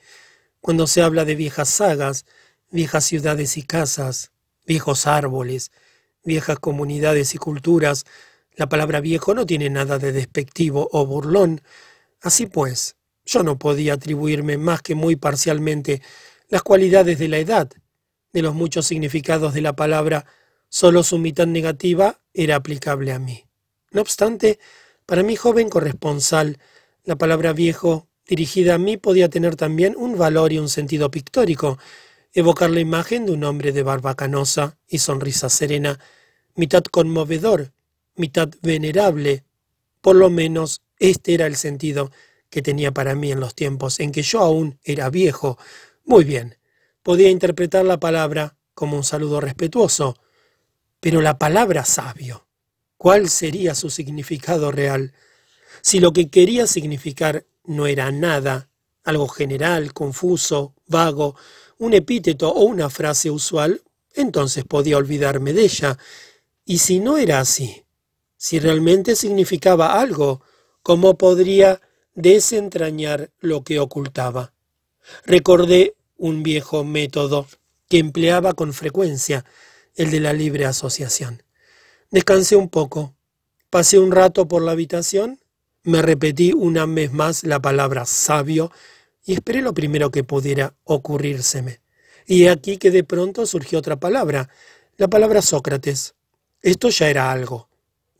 Cuando 0.60 0.88
se 0.88 1.02
habla 1.02 1.24
de 1.24 1.36
viejas 1.36 1.70
sagas, 1.70 2.26
viejas 2.70 3.06
ciudades 3.06 3.58
y 3.58 3.64
casas, 3.64 4.32
viejos 4.66 5.08
árboles, 5.08 5.72
viejas 6.26 6.60
comunidades 6.60 7.34
y 7.34 7.38
culturas, 7.38 8.04
la 8.56 8.68
palabra 8.68 9.00
viejo 9.00 9.34
no 9.34 9.46
tiene 9.46 9.70
nada 9.70 10.00
de 10.00 10.12
despectivo 10.12 10.90
o 10.92 11.06
burlón. 11.06 11.62
Así 12.22 12.46
pues, 12.46 12.98
yo 13.26 13.44
no 13.44 13.58
podía 13.58 13.94
atribuirme 13.94 14.58
más 14.58 14.82
que 14.82 14.96
muy 14.96 15.16
parcialmente 15.16 16.02
las 16.50 16.62
cualidades 16.62 17.20
de 17.20 17.30
la 17.30 17.38
edad. 17.38 17.70
De 18.34 18.42
los 18.42 18.54
muchos 18.54 18.86
significados 18.86 19.54
de 19.54 19.62
la 19.62 19.78
palabra, 19.78 20.26
solo 20.68 21.04
su 21.04 21.20
mitad 21.20 21.48
negativa 21.48 22.20
era 22.34 22.58
aplicable 22.58 23.14
a 23.14 23.20
mí. 23.20 23.46
No 23.92 24.02
obstante, 24.02 24.60
para 25.06 25.24
mi 25.24 25.36
joven 25.36 25.70
corresponsal, 25.70 26.58
la 27.04 27.16
palabra 27.16 27.54
viejo 27.54 28.08
dirigida 28.28 28.76
a 28.76 28.78
mí 28.78 28.98
podía 28.98 29.30
tener 29.30 29.56
también 29.56 29.96
un 29.98 30.18
valor 30.18 30.52
y 30.52 30.58
un 30.58 30.70
sentido 30.70 31.12
pictórico, 31.12 31.78
evocar 32.34 32.70
la 32.70 32.80
imagen 32.80 33.26
de 33.26 33.32
un 33.32 33.44
hombre 33.44 33.72
de 33.72 33.84
barba 33.84 34.16
canosa 34.16 34.78
y 34.88 34.98
sonrisa 34.98 35.50
serena, 35.50 36.00
mitad 36.56 36.84
conmovedor, 36.84 37.72
mitad 38.16 38.50
venerable. 38.62 39.44
Por 40.02 40.16
lo 40.16 40.30
menos 40.30 40.82
este 41.00 41.34
era 41.34 41.46
el 41.46 41.56
sentido 41.56 42.12
que 42.50 42.62
tenía 42.62 42.92
para 42.92 43.16
mí 43.16 43.32
en 43.32 43.40
los 43.40 43.54
tiempos 43.54 44.00
en 44.00 44.12
que 44.12 44.22
yo 44.22 44.40
aún 44.40 44.80
era 44.84 45.10
viejo. 45.10 45.58
Muy 46.04 46.24
bien, 46.24 46.58
podía 47.04 47.30
interpretar 47.30 47.86
la 47.86 48.00
palabra 48.00 48.58
como 48.74 48.98
un 48.98 49.04
saludo 49.04 49.40
respetuoso. 49.40 50.18
Pero 51.00 51.22
la 51.22 51.38
palabra 51.38 51.86
sabio, 51.86 52.45
¿cuál 52.98 53.30
sería 53.30 53.76
su 53.76 53.90
significado 53.90 54.72
real? 54.72 55.14
Si 55.82 56.00
lo 56.00 56.14
que 56.14 56.30
quería 56.30 56.68
significar 56.68 57.46
no 57.64 57.88
era 57.88 58.12
nada, 58.12 58.70
algo 59.04 59.28
general, 59.28 59.94
confuso, 59.94 60.74
vago, 60.88 61.36
un 61.78 61.94
epíteto 61.94 62.50
o 62.50 62.64
una 62.66 62.90
frase 62.90 63.30
usual, 63.30 63.82
entonces 64.14 64.64
podía 64.64 64.98
olvidarme 64.98 65.54
de 65.54 65.64
ella. 65.64 65.98
Y 66.66 66.80
si 66.80 67.00
no 67.00 67.18
era 67.18 67.40
así, 67.40 67.86
si 68.38 68.60
realmente 68.60 69.16
significaba 69.16 70.00
algo, 70.00 70.42
¿cómo 70.82 71.18
podría 71.18 71.82
desentrañar 72.14 73.32
lo 73.40 73.64
que 73.64 73.80
ocultaba? 73.80 74.54
Recordé 75.26 75.96
un 76.18 76.44
viejo 76.44 76.84
método 76.84 77.48
que 77.90 78.00
empleaba 78.00 78.54
con 78.54 78.74
frecuencia, 78.74 79.46
el 79.96 80.12
de 80.12 80.20
la 80.20 80.34
libre 80.34 80.66
asociación. 80.66 81.44
Descansé 82.16 82.56
un 82.56 82.70
poco, 82.70 83.14
pasé 83.70 84.00
un 84.00 84.10
rato 84.10 84.48
por 84.48 84.62
la 84.62 84.72
habitación, 84.72 85.38
me 85.84 86.02
repetí 86.02 86.54
una 86.54 86.86
vez 86.86 87.12
más 87.12 87.44
la 87.44 87.62
palabra 87.62 88.06
sabio 88.06 88.72
y 89.26 89.34
esperé 89.34 89.62
lo 89.62 89.74
primero 89.74 90.12
que 90.12 90.24
pudiera 90.24 90.76
ocurrírseme. 90.86 91.82
Y 92.26 92.48
aquí 92.48 92.78
que 92.78 92.90
de 92.90 93.04
pronto 93.04 93.46
surgió 93.46 93.80
otra 93.80 93.98
palabra, 93.98 94.48
la 94.96 95.10
palabra 95.10 95.42
Sócrates. 95.42 96.16
Esto 96.62 96.88
ya 96.88 97.10
era 97.10 97.34
algo, 97.34 97.68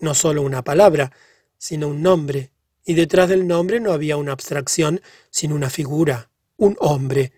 no 0.02 0.14
solo 0.14 0.42
una 0.42 0.62
palabra, 0.62 1.14
sino 1.58 1.88
un 1.88 2.02
nombre, 2.02 2.52
y 2.84 2.96
detrás 2.96 3.30
del 3.30 3.48
nombre 3.48 3.80
no 3.80 3.94
había 3.94 4.18
una 4.18 4.34
abstracción, 4.34 5.00
sino 5.30 5.56
una 5.56 5.70
figura, 5.70 6.30
un 6.58 6.76
hombre, 6.82 7.32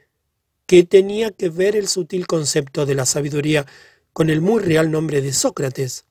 que 0.65 0.83
tenía 0.83 1.29
que 1.29 1.49
ver 1.49 1.75
el 1.75 1.87
sutil 1.87 2.25
concepto 2.25 2.87
de 2.87 2.95
la 2.95 3.05
sabiduría 3.05 3.67
con 4.11 4.31
el 4.31 4.41
muy 4.41 4.63
real 4.63 4.89
nombre 4.89 5.21
de 5.21 5.33
Sócrates. 5.33 6.06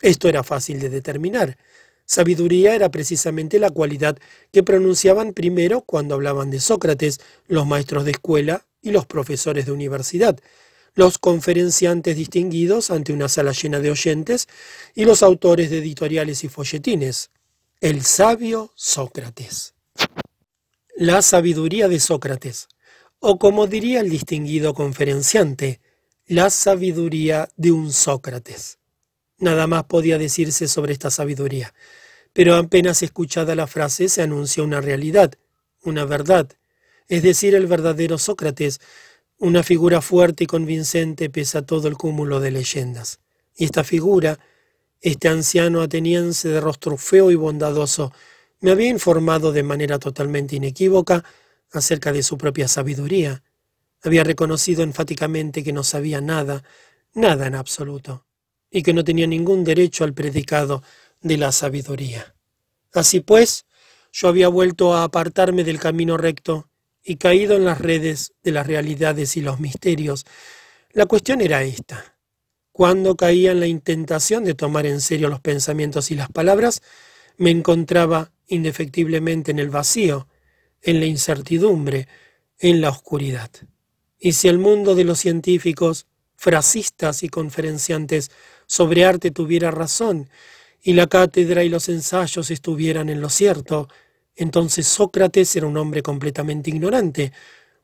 Esto 0.00 0.28
era 0.28 0.42
fácil 0.42 0.80
de 0.80 0.88
determinar. 0.88 1.58
Sabiduría 2.06 2.74
era 2.74 2.90
precisamente 2.90 3.58
la 3.58 3.70
cualidad 3.70 4.18
que 4.52 4.62
pronunciaban 4.62 5.32
primero 5.32 5.82
cuando 5.82 6.14
hablaban 6.14 6.50
de 6.50 6.58
Sócrates 6.58 7.20
los 7.46 7.66
maestros 7.66 8.04
de 8.04 8.10
escuela 8.10 8.66
y 8.82 8.90
los 8.90 9.06
profesores 9.06 9.66
de 9.66 9.72
universidad, 9.72 10.36
los 10.94 11.18
conferenciantes 11.18 12.16
distinguidos 12.16 12.90
ante 12.90 13.12
una 13.12 13.28
sala 13.28 13.52
llena 13.52 13.78
de 13.78 13.92
oyentes 13.92 14.48
y 14.94 15.04
los 15.04 15.22
autores 15.22 15.70
de 15.70 15.78
editoriales 15.78 16.42
y 16.42 16.48
folletines. 16.48 17.30
El 17.80 18.02
sabio 18.02 18.72
Sócrates. 18.74 19.74
La 20.96 21.22
sabiduría 21.22 21.86
de 21.86 22.00
Sócrates, 22.00 22.66
o 23.20 23.38
como 23.38 23.68
diría 23.68 24.00
el 24.00 24.10
distinguido 24.10 24.74
conferenciante, 24.74 25.80
la 26.26 26.50
sabiduría 26.50 27.48
de 27.56 27.70
un 27.70 27.92
Sócrates. 27.92 28.79
Nada 29.40 29.66
más 29.66 29.84
podía 29.84 30.18
decirse 30.18 30.68
sobre 30.68 30.92
esta 30.92 31.10
sabiduría, 31.10 31.72
pero 32.34 32.56
apenas 32.56 33.02
escuchada 33.02 33.54
la 33.54 33.66
frase 33.66 34.10
se 34.10 34.20
anuncia 34.20 34.62
una 34.62 34.82
realidad, 34.82 35.32
una 35.82 36.04
verdad, 36.04 36.46
es 37.08 37.22
decir, 37.22 37.54
el 37.54 37.66
verdadero 37.66 38.18
Sócrates, 38.18 38.80
una 39.38 39.62
figura 39.62 40.02
fuerte 40.02 40.44
y 40.44 40.46
convincente 40.46 41.30
pese 41.30 41.56
a 41.56 41.62
todo 41.62 41.88
el 41.88 41.96
cúmulo 41.96 42.38
de 42.38 42.50
leyendas. 42.50 43.20
Y 43.56 43.64
esta 43.64 43.82
figura, 43.82 44.38
este 45.00 45.28
anciano 45.28 45.80
ateniense 45.80 46.50
de 46.50 46.60
rostro 46.60 46.98
feo 46.98 47.30
y 47.30 47.34
bondadoso, 47.34 48.12
me 48.60 48.70
había 48.70 48.88
informado 48.88 49.52
de 49.52 49.62
manera 49.62 49.98
totalmente 49.98 50.56
inequívoca 50.56 51.24
acerca 51.72 52.12
de 52.12 52.22
su 52.22 52.36
propia 52.36 52.68
sabiduría. 52.68 53.42
Había 54.02 54.22
reconocido 54.22 54.82
enfáticamente 54.82 55.64
que 55.64 55.72
no 55.72 55.82
sabía 55.82 56.20
nada, 56.20 56.62
nada 57.14 57.46
en 57.46 57.54
absoluto, 57.54 58.26
y 58.70 58.82
que 58.82 58.92
no 58.92 59.04
tenía 59.04 59.26
ningún 59.26 59.64
derecho 59.64 60.04
al 60.04 60.14
predicado 60.14 60.82
de 61.20 61.36
la 61.36 61.52
sabiduría. 61.52 62.34
Así 62.92 63.20
pues, 63.20 63.66
yo 64.12 64.28
había 64.28 64.48
vuelto 64.48 64.94
a 64.94 65.04
apartarme 65.04 65.64
del 65.64 65.78
camino 65.78 66.16
recto 66.16 66.68
y 67.02 67.16
caído 67.16 67.56
en 67.56 67.64
las 67.64 67.80
redes 67.80 68.32
de 68.42 68.52
las 68.52 68.66
realidades 68.66 69.36
y 69.36 69.40
los 69.40 69.60
misterios. 69.60 70.26
La 70.92 71.06
cuestión 71.06 71.40
era 71.40 71.62
esta. 71.62 72.16
Cuando 72.72 73.16
caía 73.16 73.52
en 73.52 73.60
la 73.60 73.66
intentación 73.66 74.44
de 74.44 74.54
tomar 74.54 74.86
en 74.86 75.00
serio 75.00 75.28
los 75.28 75.40
pensamientos 75.40 76.10
y 76.10 76.14
las 76.14 76.30
palabras, 76.30 76.82
me 77.36 77.50
encontraba 77.50 78.32
indefectiblemente 78.46 79.50
en 79.50 79.58
el 79.58 79.70
vacío, 79.70 80.28
en 80.82 81.00
la 81.00 81.06
incertidumbre, 81.06 82.08
en 82.58 82.80
la 82.80 82.90
oscuridad. 82.90 83.50
Y 84.18 84.32
si 84.32 84.48
el 84.48 84.58
mundo 84.58 84.94
de 84.94 85.04
los 85.04 85.18
científicos, 85.18 86.06
frasistas 86.36 87.22
y 87.22 87.28
conferenciantes 87.28 88.30
sobre 88.70 89.04
arte 89.04 89.32
tuviera 89.32 89.72
razón, 89.72 90.30
y 90.80 90.92
la 90.92 91.08
cátedra 91.08 91.64
y 91.64 91.68
los 91.68 91.88
ensayos 91.88 92.52
estuvieran 92.52 93.08
en 93.08 93.20
lo 93.20 93.28
cierto, 93.28 93.88
entonces 94.36 94.86
Sócrates 94.86 95.56
era 95.56 95.66
un 95.66 95.76
hombre 95.76 96.04
completamente 96.04 96.70
ignorante, 96.70 97.32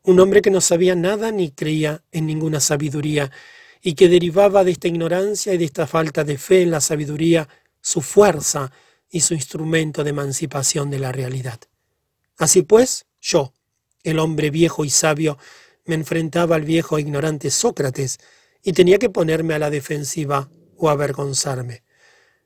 un 0.05 0.21
hombre 0.21 0.43
que 0.43 0.53
no 0.53 0.61
sabía 0.61 0.95
nada 0.95 1.33
ni 1.33 1.51
creía 1.51 2.05
en 2.13 2.27
ninguna 2.27 2.61
sabiduría, 2.61 3.33
y 3.83 3.95
que 3.95 4.09
derivaba 4.09 4.63
de 4.63 4.71
esta 4.71 4.87
ignorancia 4.87 5.53
y 5.53 5.59
de 5.59 5.65
esta 5.65 5.89
falta 5.89 6.23
de 6.23 6.39
fe 6.39 6.63
en 6.63 6.71
la 6.71 6.81
sabiduría 6.81 7.49
su 7.81 8.01
fuerza 8.01 8.71
y 9.11 9.23
su 9.23 9.35
instrumento 9.35 10.05
de 10.05 10.11
emancipación 10.11 10.89
de 10.89 11.01
la 11.01 11.11
realidad. 11.11 11.59
Así 12.39 12.63
pues, 12.63 13.07
yo, 13.21 13.53
el 14.05 14.21
hombre 14.21 14.51
viejo 14.51 14.85
y 14.85 14.91
sabio, 14.91 15.37
me 15.85 15.97
enfrentaba 15.97 16.55
al 16.55 16.63
viejo 16.63 16.97
e 16.97 17.01
ignorante 17.01 17.51
Sócrates 17.51 18.19
y 18.63 18.73
tenía 18.73 18.99
que 18.99 19.11
ponerme 19.11 19.55
a 19.55 19.59
la 19.59 19.71
defensiva 19.71 20.49
o 20.79 20.89
avergonzarme. 20.91 21.83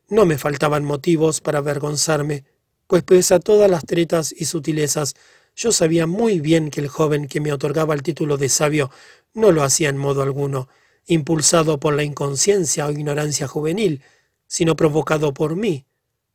No 0.08 0.26
me 0.26 0.38
faltaban 0.38 0.84
motivos 0.84 1.40
para 1.40 1.58
avergonzarme, 1.58 2.44
pues 2.86 3.02
pese 3.04 3.34
a 3.34 3.40
todas 3.40 3.70
las 3.70 3.84
tretas 3.84 4.34
y 4.36 4.46
sutilezas, 4.46 5.14
yo 5.54 5.72
sabía 5.72 6.06
muy 6.06 6.40
bien 6.40 6.70
que 6.70 6.80
el 6.80 6.88
joven 6.88 7.28
que 7.28 7.40
me 7.40 7.52
otorgaba 7.52 7.94
el 7.94 8.02
título 8.02 8.36
de 8.36 8.48
sabio 8.48 8.90
no 9.34 9.52
lo 9.52 9.62
hacía 9.62 9.88
en 9.88 9.96
modo 9.96 10.22
alguno, 10.22 10.68
impulsado 11.06 11.78
por 11.78 11.94
la 11.94 12.02
inconsciencia 12.02 12.86
o 12.86 12.90
ignorancia 12.90 13.46
juvenil, 13.46 14.02
sino 14.46 14.76
provocado 14.76 15.32
por 15.32 15.56
mí, 15.56 15.86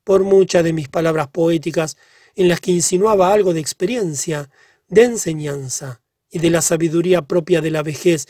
por 0.04 0.24
muchas 0.24 0.64
de 0.64 0.74
mis 0.74 0.88
palabras 0.88 1.28
poéticas 1.28 1.98
en 2.36 2.48
las 2.48 2.62
que 2.62 2.72
insinuaba 2.72 3.34
algo 3.34 3.54
de 3.54 3.60
experiencia, 3.60 4.50
de 4.88 5.04
enseñanza 5.04 6.02
y 6.30 6.40
de 6.40 6.50
la 6.50 6.62
sabiduría 6.62 7.24
propia 7.24 7.62
de 7.62 7.72
la 7.72 7.84
vejez, 7.84 8.28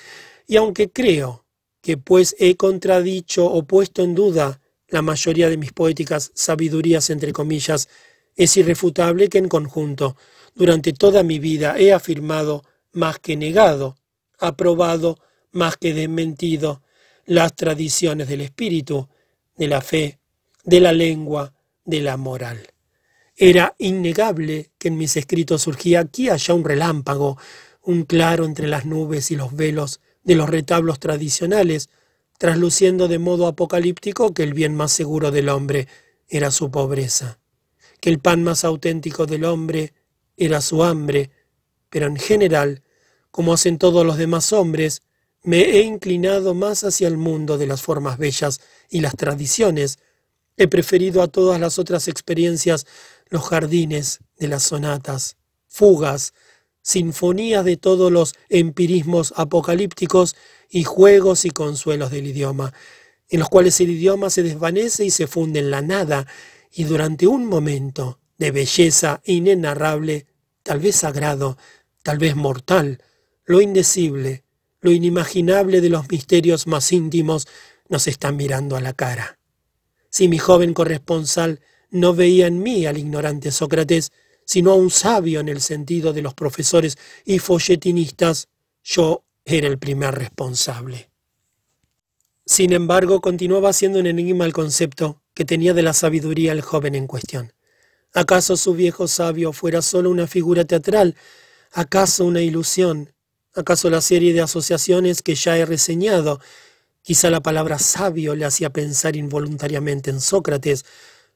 y 0.48 0.58
aunque 0.58 0.90
creo 0.92 1.45
que 1.86 1.98
pues 1.98 2.36
he 2.40 2.56
contradicho 2.56 3.46
o 3.46 3.62
puesto 3.62 4.04
en 4.04 4.16
duda 4.16 4.60
la 4.88 5.04
mayoría 5.04 5.52
de 5.52 5.58
mis 5.58 5.72
poéticas 5.72 6.32
sabidurías 6.34 7.12
entre 7.12 7.32
comillas, 7.32 7.90
es 8.36 8.58
irrefutable 8.58 9.30
que 9.30 9.38
en 9.38 9.48
conjunto, 9.48 10.18
durante 10.56 10.94
toda 10.94 11.22
mi 11.22 11.38
vida 11.38 11.78
he 11.78 11.94
afirmado 11.94 12.64
más 12.92 13.20
que 13.20 13.38
negado, 13.38 14.00
aprobado 14.40 15.20
más 15.52 15.78
que 15.78 15.94
desmentido 15.94 16.82
las 17.28 17.56
tradiciones 17.56 18.30
del 18.30 18.42
espíritu, 18.42 19.08
de 19.56 19.68
la 19.68 19.82
fe, 19.82 20.18
de 20.64 20.80
la 20.80 20.92
lengua, 20.92 21.54
de 21.84 22.02
la 22.02 22.18
moral. 22.18 22.66
Era 23.36 23.76
innegable 23.78 24.72
que 24.80 24.88
en 24.88 24.98
mis 24.98 25.16
escritos 25.18 25.62
surgía 25.62 26.00
aquí 26.00 26.30
allá 26.30 26.56
un 26.56 26.66
relámpago, 26.66 27.38
un 27.84 28.06
claro 28.06 28.46
entre 28.46 28.68
las 28.68 28.88
nubes 28.88 29.30
y 29.30 29.36
los 29.36 29.56
velos 29.56 30.00
de 30.26 30.36
los 30.36 30.50
retablos 30.50 31.00
tradicionales, 31.00 31.90
trasluciendo 32.38 33.08
de 33.08 33.20
modo 33.20 33.48
apocalíptico 33.48 34.34
que 34.34 34.44
el 34.44 34.54
bien 34.54 34.76
más 34.76 34.92
seguro 34.92 35.32
del 35.32 35.48
hombre 35.48 35.88
era 36.28 36.52
su 36.52 36.70
pobreza 36.70 37.40
que 38.06 38.12
el 38.12 38.20
pan 38.20 38.44
más 38.44 38.64
auténtico 38.64 39.26
del 39.26 39.46
hombre 39.46 39.92
era 40.38 40.62
su 40.62 40.84
hambre, 40.84 41.32
pero 41.90 42.06
en 42.06 42.18
general, 42.18 42.84
como 43.32 43.52
hacen 43.52 43.80
todos 43.80 44.06
los 44.06 44.18
demás 44.18 44.54
hombres, 44.54 45.02
me 45.42 45.62
he 45.62 45.82
inclinado 45.82 46.54
más 46.54 46.84
hacia 46.84 47.08
el 47.08 47.18
mundo 47.18 47.58
de 47.58 47.66
las 47.66 47.82
formas 47.82 48.20
bellas 48.20 48.62
y 48.92 49.02
las 49.02 49.16
tradiciones. 49.16 49.98
He 50.56 50.68
preferido 50.68 51.24
a 51.24 51.28
todas 51.30 51.60
las 51.60 51.80
otras 51.80 52.08
experiencias 52.08 52.86
los 53.30 53.48
jardines 53.48 54.20
de 54.38 54.50
las 54.50 54.62
sonatas, 54.62 55.38
fugas, 55.68 56.34
sinfonías 56.86 57.66
de 57.66 57.78
todos 57.78 58.12
los 58.12 58.36
empirismos 58.48 59.34
apocalípticos 59.36 60.36
y 60.70 60.84
juegos 60.84 61.44
y 61.44 61.50
consuelos 61.50 62.12
del 62.12 62.28
idioma, 62.28 62.74
en 63.28 63.40
los 63.40 63.50
cuales 63.50 63.82
el 63.82 63.90
idioma 63.90 64.30
se 64.30 64.44
desvanece 64.44 65.04
y 65.04 65.10
se 65.10 65.26
funde 65.26 65.62
en 65.62 65.72
la 65.72 65.82
nada, 65.82 66.28
y 66.72 66.84
durante 66.84 67.26
un 67.26 67.48
momento 67.48 68.20
de 68.38 68.52
belleza 68.52 69.20
inenarrable, 69.26 70.28
tal 70.62 70.80
vez 70.80 70.98
sagrado, 70.98 71.58
tal 72.04 72.20
vez 72.20 72.36
mortal, 72.36 73.02
lo 73.46 73.62
indecible, 73.62 74.44
lo 74.80 74.92
inimaginable 74.92 75.82
de 75.82 75.90
los 75.90 76.08
misterios 76.12 76.68
más 76.68 76.92
íntimos 76.92 77.48
nos 77.90 78.08
están 78.08 78.36
mirando 78.36 78.76
a 78.76 78.82
la 78.82 78.94
cara. 78.94 79.40
Si 80.12 80.28
mi 80.28 80.38
joven 80.38 80.76
corresponsal 80.76 81.62
no 81.90 82.14
veía 82.14 82.46
en 82.46 82.62
mí 82.62 82.86
al 82.86 83.00
ignorante 83.00 83.52
Sócrates, 83.52 84.12
sino 84.46 84.72
a 84.72 84.76
un 84.76 84.90
sabio 84.90 85.40
en 85.40 85.50
el 85.50 85.60
sentido 85.60 86.14
de 86.14 86.22
los 86.22 86.34
profesores 86.34 86.98
y 87.26 87.40
folletinistas, 87.40 88.48
yo 88.84 89.24
era 89.44 89.68
el 89.68 89.78
primer 89.78 90.16
responsable. 90.16 91.10
Sin 92.46 92.74
embargo, 92.74 93.22
continuaba 93.22 93.74
siendo 93.74 94.00
un 94.00 94.06
enigma 94.06 94.46
el 94.46 94.54
concepto 94.54 95.22
que 95.34 95.46
tenía 95.46 95.74
de 95.74 95.82
la 95.82 95.94
sabiduría 95.94 96.52
el 96.52 96.62
joven 96.62 96.94
en 96.94 97.08
cuestión. 97.08 97.54
¿Acaso 98.14 98.56
su 98.56 98.76
viejo 98.76 99.08
sabio 99.08 99.52
fuera 99.52 99.82
solo 99.82 100.10
una 100.10 100.28
figura 100.28 100.64
teatral? 100.64 101.16
¿Acaso 101.74 102.24
una 102.24 102.42
ilusión? 102.42 103.14
¿Acaso 103.56 103.90
la 103.90 104.02
serie 104.02 104.32
de 104.32 104.42
asociaciones 104.42 105.22
que 105.22 105.36
ya 105.36 105.58
he 105.58 105.66
reseñado? 105.66 106.40
Quizá 107.02 107.30
la 107.30 107.42
palabra 107.42 107.80
sabio 107.80 108.36
le 108.36 108.46
hacía 108.46 108.70
pensar 108.72 109.16
involuntariamente 109.16 110.12
en 110.12 110.22
Sócrates, 110.22 110.86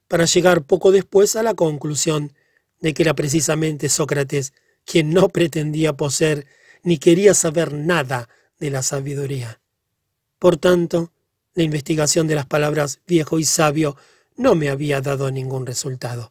para 0.07 0.25
llegar 0.25 0.63
poco 0.63 0.91
después 0.91 1.35
a 1.35 1.43
la 1.43 1.53
conclusión 1.53 2.33
de 2.79 2.93
que 2.93 3.03
era 3.03 3.13
precisamente 3.13 3.89
Sócrates 3.89 4.53
quien 4.85 5.13
no 5.13 5.29
pretendía 5.29 5.93
poseer 5.93 6.47
ni 6.83 6.97
quería 6.97 7.33
saber 7.33 7.73
nada 7.73 8.29
de 8.59 8.69
la 8.69 8.81
sabiduría. 8.83 9.61
Por 10.39 10.57
tanto, 10.57 11.11
la 11.53 11.63
investigación 11.63 12.27
de 12.27 12.35
las 12.35 12.45
palabras 12.45 13.01
viejo 13.05 13.39
y 13.39 13.43
sabio 13.43 13.97
no 14.35 14.55
me 14.55 14.69
había 14.69 15.01
dado 15.01 15.31
ningún 15.31 15.65
resultado. 15.65 16.29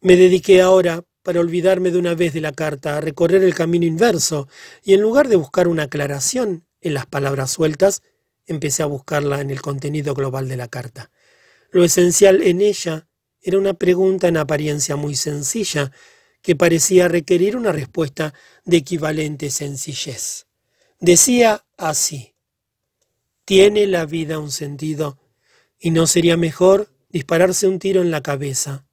Me 0.00 0.16
dediqué 0.16 0.62
ahora, 0.62 1.04
para 1.22 1.40
olvidarme 1.40 1.90
de 1.90 1.98
una 1.98 2.14
vez 2.14 2.32
de 2.32 2.40
la 2.40 2.52
carta, 2.52 2.96
a 2.96 3.00
recorrer 3.00 3.42
el 3.42 3.54
camino 3.54 3.84
inverso, 3.84 4.48
y 4.82 4.94
en 4.94 5.02
lugar 5.02 5.28
de 5.28 5.36
buscar 5.36 5.68
una 5.68 5.84
aclaración 5.84 6.64
en 6.80 6.94
las 6.94 7.06
palabras 7.06 7.50
sueltas, 7.50 8.02
empecé 8.46 8.82
a 8.82 8.86
buscarla 8.86 9.40
en 9.40 9.50
el 9.50 9.60
contenido 9.60 10.14
global 10.14 10.48
de 10.48 10.56
la 10.56 10.68
carta. 10.68 11.10
Lo 11.70 11.84
esencial 11.84 12.42
en 12.42 12.60
ella 12.60 13.08
era 13.46 13.58
una 13.58 13.74
pregunta 13.74 14.26
en 14.26 14.38
apariencia 14.38 14.96
muy 14.96 15.14
sencilla, 15.14 15.92
que 16.42 16.56
parecía 16.56 17.06
requerir 17.06 17.56
una 17.56 17.70
respuesta 17.70 18.34
de 18.64 18.78
equivalente 18.78 19.50
sencillez. 19.50 20.48
Decía 20.98 21.64
así, 21.76 22.34
¿tiene 23.44 23.86
la 23.86 24.04
vida 24.04 24.40
un 24.40 24.50
sentido? 24.50 25.20
¿Y 25.78 25.90
no 25.90 26.08
sería 26.08 26.36
mejor 26.36 26.90
dispararse 27.08 27.68
un 27.68 27.78
tiro 27.78 28.02
en 28.02 28.10
la 28.10 28.20
cabeza? 28.20 28.84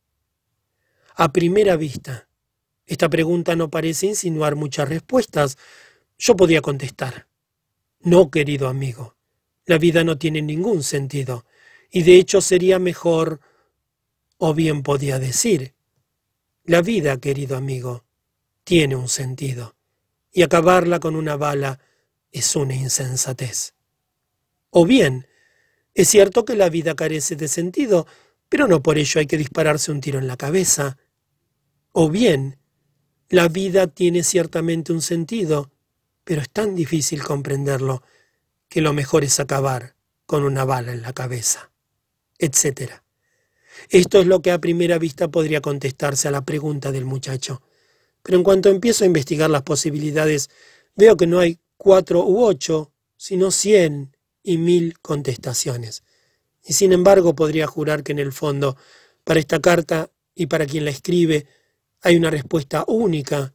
A 1.16 1.34
primera 1.34 1.76
vista, 1.76 2.30
esta 2.86 3.10
pregunta 3.10 3.56
no 3.56 3.72
parece 3.72 4.06
insinuar 4.06 4.56
muchas 4.56 4.88
respuestas. 4.88 5.58
Yo 6.20 6.36
podía 6.36 6.62
contestar, 6.62 7.28
no, 8.02 8.30
querido 8.30 8.68
amigo, 8.68 9.16
la 9.66 9.80
vida 9.80 10.04
no 10.04 10.20
tiene 10.20 10.44
ningún 10.44 10.84
sentido, 10.84 11.44
y 11.90 12.04
de 12.04 12.18
hecho 12.18 12.40
sería 12.40 12.78
mejor, 12.78 13.40
o 14.38 14.54
bien 14.54 14.84
podía 14.84 15.20
decir, 15.20 15.76
la 16.64 16.82
vida, 16.82 17.18
querido 17.18 17.58
amigo, 17.58 18.06
tiene 18.64 18.96
un 18.96 19.10
sentido, 19.10 19.76
y 20.32 20.44
acabarla 20.44 21.00
con 21.00 21.16
una 21.16 21.36
bala 21.36 21.80
es 22.32 22.56
una 22.56 22.76
insensatez. 22.76 23.74
O 24.70 24.86
bien, 24.86 25.28
es 25.94 26.10
cierto 26.10 26.46
que 26.46 26.56
la 26.56 26.70
vida 26.70 26.96
carece 26.96 27.36
de 27.36 27.48
sentido, 27.48 28.08
pero 28.50 28.68
no 28.68 28.82
por 28.82 28.98
ello 28.98 29.20
hay 29.20 29.28
que 29.28 29.38
dispararse 29.38 29.92
un 29.92 30.02
tiro 30.02 30.20
en 30.20 30.28
la 30.28 30.38
cabeza. 30.38 30.98
O 31.92 32.10
bien, 32.10 32.58
la 33.30 33.48
vida 33.48 33.88
tiene 33.88 34.24
ciertamente 34.24 34.92
un 34.92 35.02
sentido, 35.02 35.72
pero 36.24 36.42
es 36.42 36.50
tan 36.50 36.76
difícil 36.76 37.24
comprenderlo 37.24 38.02
que 38.70 38.82
lo 38.82 38.94
mejor 38.94 39.24
es 39.24 39.40
acabar 39.40 39.96
con 40.26 40.44
una 40.44 40.66
bala 40.66 40.94
en 40.94 41.04
la 41.04 41.14
cabeza, 41.14 41.72
etc. 42.40 43.03
Esto 43.90 44.20
es 44.20 44.28
lo 44.28 44.42
que 44.42 44.52
a 44.52 44.60
primera 44.60 44.98
vista 44.98 45.30
podría 45.30 45.62
contestarse 45.62 46.28
a 46.28 46.32
la 46.32 46.46
pregunta 46.46 46.92
del 46.92 47.06
muchacho. 47.06 47.62
Pero 48.22 48.38
en 48.38 48.44
cuanto 48.44 48.70
empiezo 48.70 49.04
a 49.04 49.08
investigar 49.08 49.50
las 49.50 49.64
posibilidades, 49.64 50.50
veo 50.96 51.18
que 51.18 51.28
no 51.28 51.40
hay 51.40 51.60
cuatro 51.78 52.26
u 52.26 52.44
ocho, 52.44 52.92
sino 53.18 53.52
cien 53.52 54.16
y 54.42 54.58
mil 54.58 55.00
contestaciones. 55.00 56.04
Y 56.66 56.74
sin 56.74 56.94
embargo 56.94 57.36
podría 57.36 57.68
jurar 57.68 58.04
que 58.04 58.14
en 58.14 58.20
el 58.20 58.32
fondo, 58.32 58.78
para 59.24 59.40
esta 59.40 59.60
carta 59.60 60.10
y 60.34 60.48
para 60.48 60.66
quien 60.66 60.86
la 60.86 60.92
escribe, 60.92 61.46
hay 62.02 62.16
una 62.16 62.30
respuesta 62.30 62.86
única, 62.88 63.54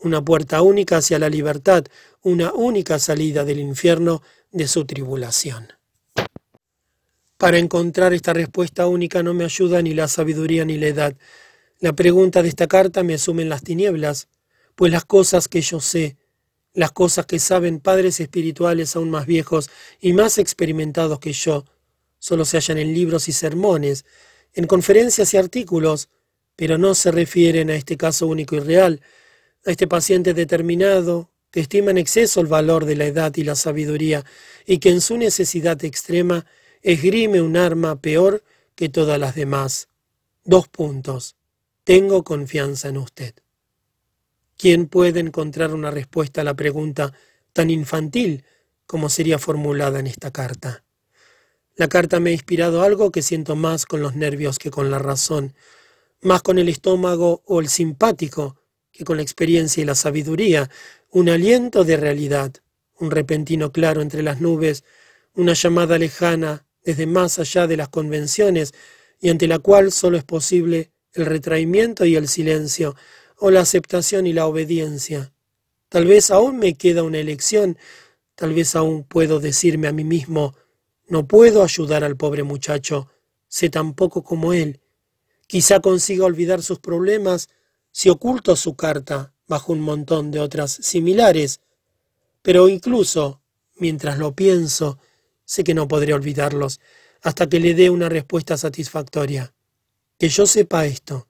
una 0.00 0.24
puerta 0.24 0.62
única 0.62 0.98
hacia 0.98 1.18
la 1.18 1.28
libertad, 1.28 1.84
una 2.22 2.52
única 2.52 2.98
salida 2.98 3.44
del 3.44 3.60
infierno 3.60 4.22
de 4.50 4.68
su 4.68 4.84
tribulación. 4.84 5.79
Para 7.40 7.56
encontrar 7.56 8.12
esta 8.12 8.34
respuesta 8.34 8.86
única 8.86 9.22
no 9.22 9.32
me 9.32 9.44
ayuda 9.44 9.80
ni 9.80 9.94
la 9.94 10.08
sabiduría 10.08 10.66
ni 10.66 10.76
la 10.76 10.88
edad. 10.88 11.16
La 11.78 11.94
pregunta 11.94 12.42
de 12.42 12.50
esta 12.50 12.66
carta 12.66 13.02
me 13.02 13.14
asume 13.14 13.40
en 13.40 13.48
las 13.48 13.62
tinieblas, 13.62 14.28
pues 14.74 14.92
las 14.92 15.06
cosas 15.06 15.48
que 15.48 15.62
yo 15.62 15.80
sé, 15.80 16.18
las 16.74 16.92
cosas 16.92 17.24
que 17.24 17.38
saben 17.38 17.80
padres 17.80 18.20
espirituales 18.20 18.94
aún 18.94 19.08
más 19.08 19.24
viejos 19.24 19.70
y 20.02 20.12
más 20.12 20.36
experimentados 20.36 21.18
que 21.18 21.32
yo, 21.32 21.64
solo 22.18 22.44
se 22.44 22.58
hallan 22.58 22.76
en 22.76 22.92
libros 22.92 23.26
y 23.26 23.32
sermones, 23.32 24.04
en 24.52 24.66
conferencias 24.66 25.32
y 25.32 25.38
artículos, 25.38 26.10
pero 26.56 26.76
no 26.76 26.94
se 26.94 27.10
refieren 27.10 27.70
a 27.70 27.74
este 27.74 27.96
caso 27.96 28.26
único 28.26 28.56
y 28.56 28.60
real, 28.60 29.00
a 29.64 29.70
este 29.70 29.86
paciente 29.86 30.34
determinado 30.34 31.30
que 31.50 31.60
estima 31.60 31.90
en 31.90 31.96
exceso 31.96 32.42
el 32.42 32.48
valor 32.48 32.84
de 32.84 32.96
la 32.96 33.06
edad 33.06 33.34
y 33.34 33.44
la 33.44 33.54
sabiduría 33.54 34.26
y 34.66 34.76
que 34.76 34.90
en 34.90 35.00
su 35.00 35.16
necesidad 35.16 35.82
extrema 35.86 36.44
esgrime 36.82 37.42
un 37.42 37.56
arma 37.56 38.00
peor 38.00 38.42
que 38.74 38.88
todas 38.88 39.18
las 39.18 39.34
demás. 39.34 39.88
Dos 40.44 40.68
puntos. 40.68 41.36
Tengo 41.84 42.24
confianza 42.24 42.88
en 42.88 42.96
usted. 42.96 43.34
¿Quién 44.56 44.86
puede 44.86 45.20
encontrar 45.20 45.74
una 45.74 45.90
respuesta 45.90 46.40
a 46.40 46.44
la 46.44 46.54
pregunta 46.54 47.12
tan 47.52 47.70
infantil 47.70 48.44
como 48.86 49.08
sería 49.08 49.38
formulada 49.38 50.00
en 50.00 50.06
esta 50.06 50.30
carta? 50.30 50.84
La 51.76 51.88
carta 51.88 52.20
me 52.20 52.30
ha 52.30 52.32
inspirado 52.34 52.82
algo 52.82 53.10
que 53.10 53.22
siento 53.22 53.56
más 53.56 53.86
con 53.86 54.02
los 54.02 54.14
nervios 54.14 54.58
que 54.58 54.70
con 54.70 54.90
la 54.90 54.98
razón, 54.98 55.54
más 56.20 56.42
con 56.42 56.58
el 56.58 56.68
estómago 56.68 57.42
o 57.46 57.60
el 57.60 57.68
simpático 57.68 58.56
que 58.92 59.04
con 59.04 59.16
la 59.16 59.22
experiencia 59.22 59.82
y 59.82 59.86
la 59.86 59.94
sabiduría, 59.94 60.68
un 61.10 61.28
aliento 61.28 61.84
de 61.84 61.96
realidad, 61.96 62.52
un 62.98 63.10
repentino 63.10 63.72
claro 63.72 64.02
entre 64.02 64.22
las 64.22 64.40
nubes, 64.40 64.84
una 65.34 65.54
llamada 65.54 65.96
lejana 65.96 66.66
desde 66.84 67.06
más 67.06 67.38
allá 67.38 67.66
de 67.66 67.76
las 67.76 67.88
convenciones 67.88 68.72
y 69.20 69.30
ante 69.30 69.46
la 69.46 69.58
cual 69.58 69.92
solo 69.92 70.16
es 70.16 70.24
posible 70.24 70.92
el 71.12 71.26
retraimiento 71.26 72.04
y 72.04 72.16
el 72.16 72.28
silencio, 72.28 72.94
o 73.36 73.50
la 73.50 73.60
aceptación 73.60 74.26
y 74.26 74.32
la 74.32 74.46
obediencia. 74.46 75.32
Tal 75.88 76.06
vez 76.06 76.30
aún 76.30 76.58
me 76.58 76.74
queda 76.74 77.02
una 77.02 77.18
elección, 77.18 77.78
tal 78.34 78.54
vez 78.54 78.76
aún 78.76 79.02
puedo 79.02 79.40
decirme 79.40 79.88
a 79.88 79.92
mí 79.92 80.04
mismo, 80.04 80.54
no 81.08 81.26
puedo 81.26 81.64
ayudar 81.64 82.04
al 82.04 82.16
pobre 82.16 82.44
muchacho, 82.44 83.08
sé 83.48 83.70
tan 83.70 83.94
poco 83.94 84.22
como 84.22 84.52
él. 84.52 84.80
Quizá 85.46 85.80
consiga 85.80 86.24
olvidar 86.24 86.62
sus 86.62 86.78
problemas 86.78 87.48
si 87.90 88.08
oculto 88.08 88.54
su 88.54 88.76
carta 88.76 89.34
bajo 89.48 89.72
un 89.72 89.80
montón 89.80 90.30
de 90.30 90.38
otras 90.38 90.70
similares, 90.70 91.60
pero 92.42 92.68
incluso, 92.68 93.42
mientras 93.76 94.18
lo 94.18 94.36
pienso, 94.36 94.98
sé 95.50 95.64
que 95.64 95.74
no 95.74 95.88
podré 95.88 96.14
olvidarlos 96.14 96.78
hasta 97.22 97.48
que 97.48 97.58
le 97.58 97.74
dé 97.74 97.90
una 97.90 98.08
respuesta 98.08 98.56
satisfactoria. 98.56 99.52
Que 100.16 100.28
yo 100.28 100.46
sepa 100.46 100.86
esto, 100.86 101.26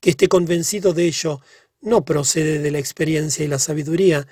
que 0.00 0.10
esté 0.10 0.26
convencido 0.26 0.92
de 0.92 1.04
ello, 1.06 1.40
no 1.80 2.04
procede 2.04 2.58
de 2.58 2.72
la 2.72 2.80
experiencia 2.80 3.44
y 3.44 3.48
la 3.48 3.60
sabiduría, 3.60 4.26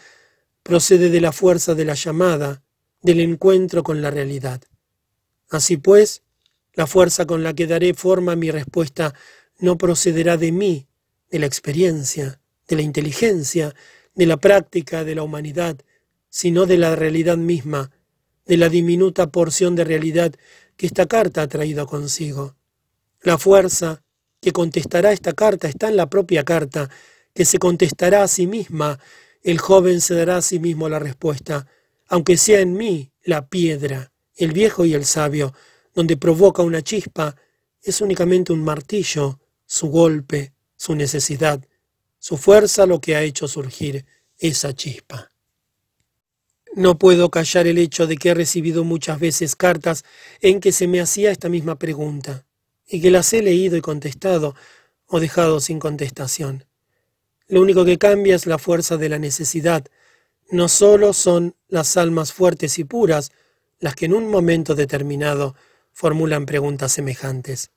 procede 0.64 1.08
de 1.08 1.20
la 1.20 1.30
fuerza 1.30 1.76
de 1.76 1.84
la 1.84 1.94
llamada, 1.94 2.64
del 3.00 3.20
encuentro 3.20 3.84
con 3.84 4.02
la 4.02 4.10
realidad. 4.10 4.60
Así 5.50 5.76
pues, 5.76 6.22
la 6.74 6.88
fuerza 6.88 7.24
con 7.24 7.44
la 7.44 7.54
que 7.54 7.68
daré 7.68 7.94
forma 7.94 8.32
a 8.32 8.36
mi 8.36 8.50
respuesta 8.50 9.14
no 9.60 9.78
procederá 9.78 10.36
de 10.36 10.50
mí, 10.50 10.88
de 11.30 11.38
la 11.38 11.46
experiencia, 11.46 12.40
de 12.66 12.74
la 12.74 12.82
inteligencia, 12.82 13.72
de 14.16 14.26
la 14.26 14.38
práctica, 14.38 15.04
de 15.04 15.14
la 15.14 15.22
humanidad, 15.22 15.78
sino 16.28 16.66
de 16.66 16.76
la 16.76 16.96
realidad 16.96 17.36
misma, 17.36 17.92
de 18.48 18.56
la 18.56 18.68
diminuta 18.68 19.30
porción 19.30 19.76
de 19.76 19.84
realidad 19.84 20.34
que 20.76 20.86
esta 20.86 21.06
carta 21.06 21.42
ha 21.42 21.48
traído 21.48 21.86
consigo. 21.86 22.56
La 23.20 23.36
fuerza 23.36 24.02
que 24.40 24.52
contestará 24.52 25.12
esta 25.12 25.34
carta 25.34 25.68
está 25.68 25.88
en 25.88 25.96
la 25.96 26.08
propia 26.08 26.44
carta, 26.44 26.88
que 27.34 27.44
se 27.44 27.58
contestará 27.58 28.22
a 28.22 28.28
sí 28.28 28.46
misma. 28.46 28.98
El 29.42 29.58
joven 29.58 30.00
se 30.00 30.14
dará 30.14 30.38
a 30.38 30.42
sí 30.42 30.58
mismo 30.58 30.88
la 30.88 30.98
respuesta, 30.98 31.66
aunque 32.08 32.38
sea 32.38 32.60
en 32.60 32.72
mí 32.72 33.12
la 33.22 33.48
piedra, 33.48 34.12
el 34.34 34.52
viejo 34.52 34.86
y 34.86 34.94
el 34.94 35.04
sabio, 35.04 35.52
donde 35.94 36.16
provoca 36.16 36.62
una 36.62 36.80
chispa, 36.80 37.36
es 37.82 38.00
únicamente 38.00 38.52
un 38.52 38.64
martillo, 38.64 39.40
su 39.66 39.88
golpe, 39.88 40.54
su 40.76 40.94
necesidad, 40.94 41.62
su 42.18 42.38
fuerza 42.38 42.86
lo 42.86 43.00
que 43.00 43.14
ha 43.14 43.22
hecho 43.22 43.46
surgir 43.46 44.06
esa 44.38 44.72
chispa. 44.74 45.30
No 46.74 46.98
puedo 46.98 47.30
callar 47.30 47.66
el 47.66 47.78
hecho 47.78 48.06
de 48.06 48.16
que 48.16 48.30
he 48.30 48.34
recibido 48.34 48.84
muchas 48.84 49.18
veces 49.18 49.56
cartas 49.56 50.04
en 50.40 50.60
que 50.60 50.72
se 50.72 50.86
me 50.86 51.00
hacía 51.00 51.30
esta 51.30 51.48
misma 51.48 51.78
pregunta, 51.78 52.44
y 52.86 53.00
que 53.00 53.10
las 53.10 53.32
he 53.32 53.42
leído 53.42 53.76
y 53.76 53.80
contestado, 53.80 54.54
o 55.06 55.20
dejado 55.20 55.60
sin 55.60 55.78
contestación. 55.78 56.64
Lo 57.48 57.62
único 57.62 57.84
que 57.84 57.98
cambia 57.98 58.36
es 58.36 58.46
la 58.46 58.58
fuerza 58.58 58.98
de 58.98 59.08
la 59.08 59.18
necesidad. 59.18 59.86
No 60.50 60.68
solo 60.68 61.14
son 61.14 61.56
las 61.68 61.96
almas 61.96 62.32
fuertes 62.32 62.78
y 62.78 62.84
puras, 62.84 63.32
las 63.80 63.94
que 63.94 64.04
en 64.04 64.12
un 64.12 64.28
momento 64.28 64.74
determinado 64.74 65.54
formulan 65.92 66.46
preguntas 66.46 66.92
semejantes, 66.92 67.70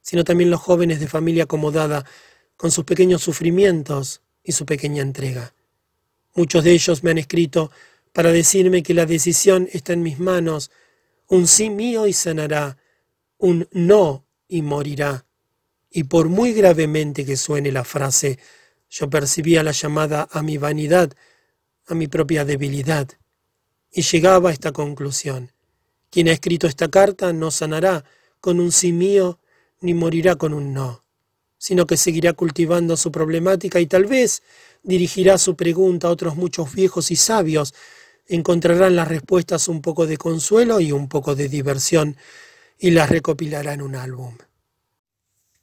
sino 0.00 0.24
también 0.24 0.50
los 0.50 0.60
jóvenes 0.60 0.98
de 1.00 1.08
familia 1.08 1.44
acomodada 1.44 2.06
con 2.56 2.70
sus 2.70 2.84
pequeños 2.84 3.22
sufrimientos 3.22 4.22
y 4.42 4.52
su 4.52 4.64
pequeña 4.64 5.02
entrega. 5.02 5.52
Muchos 6.34 6.64
de 6.64 6.72
ellos 6.72 7.02
me 7.02 7.10
han 7.10 7.18
escrito 7.18 7.70
para 8.12 8.32
decirme 8.32 8.82
que 8.82 8.94
la 8.94 9.06
decisión 9.06 9.68
está 9.72 9.92
en 9.92 10.02
mis 10.02 10.18
manos, 10.18 10.70
un 11.28 11.46
sí 11.46 11.70
mío 11.70 12.06
y 12.06 12.12
sanará, 12.12 12.78
un 13.38 13.68
no 13.72 14.26
y 14.48 14.62
morirá. 14.62 15.26
Y 15.90 16.04
por 16.04 16.28
muy 16.28 16.52
gravemente 16.52 17.24
que 17.24 17.36
suene 17.36 17.72
la 17.72 17.84
frase, 17.84 18.38
yo 18.90 19.10
percibía 19.10 19.62
la 19.62 19.72
llamada 19.72 20.28
a 20.30 20.42
mi 20.42 20.58
vanidad, 20.58 21.12
a 21.86 21.94
mi 21.94 22.08
propia 22.08 22.44
debilidad, 22.44 23.08
y 23.90 24.02
llegaba 24.02 24.50
a 24.50 24.52
esta 24.52 24.72
conclusión. 24.72 25.52
Quien 26.10 26.28
ha 26.28 26.32
escrito 26.32 26.66
esta 26.66 26.88
carta 26.88 27.32
no 27.32 27.50
sanará 27.50 28.04
con 28.40 28.60
un 28.60 28.72
sí 28.72 28.92
mío 28.92 29.40
ni 29.80 29.94
morirá 29.94 30.36
con 30.36 30.54
un 30.54 30.72
no, 30.72 31.04
sino 31.58 31.86
que 31.86 31.96
seguirá 31.96 32.32
cultivando 32.32 32.96
su 32.96 33.12
problemática 33.12 33.80
y 33.80 33.86
tal 33.86 34.06
vez 34.06 34.42
dirigirá 34.82 35.36
su 35.38 35.56
pregunta 35.56 36.08
a 36.08 36.10
otros 36.10 36.36
muchos 36.36 36.72
viejos 36.72 37.10
y 37.10 37.16
sabios, 37.16 37.74
encontrarán 38.26 38.94
las 38.94 39.08
respuestas 39.08 39.68
un 39.68 39.82
poco 39.82 40.06
de 40.06 40.16
consuelo 40.16 40.80
y 40.80 40.92
un 40.92 41.08
poco 41.08 41.34
de 41.34 41.48
diversión 41.48 42.16
y 42.78 42.90
las 42.90 43.10
recopilará 43.10 43.72
en 43.72 43.82
un 43.82 43.96
álbum. 43.96 44.36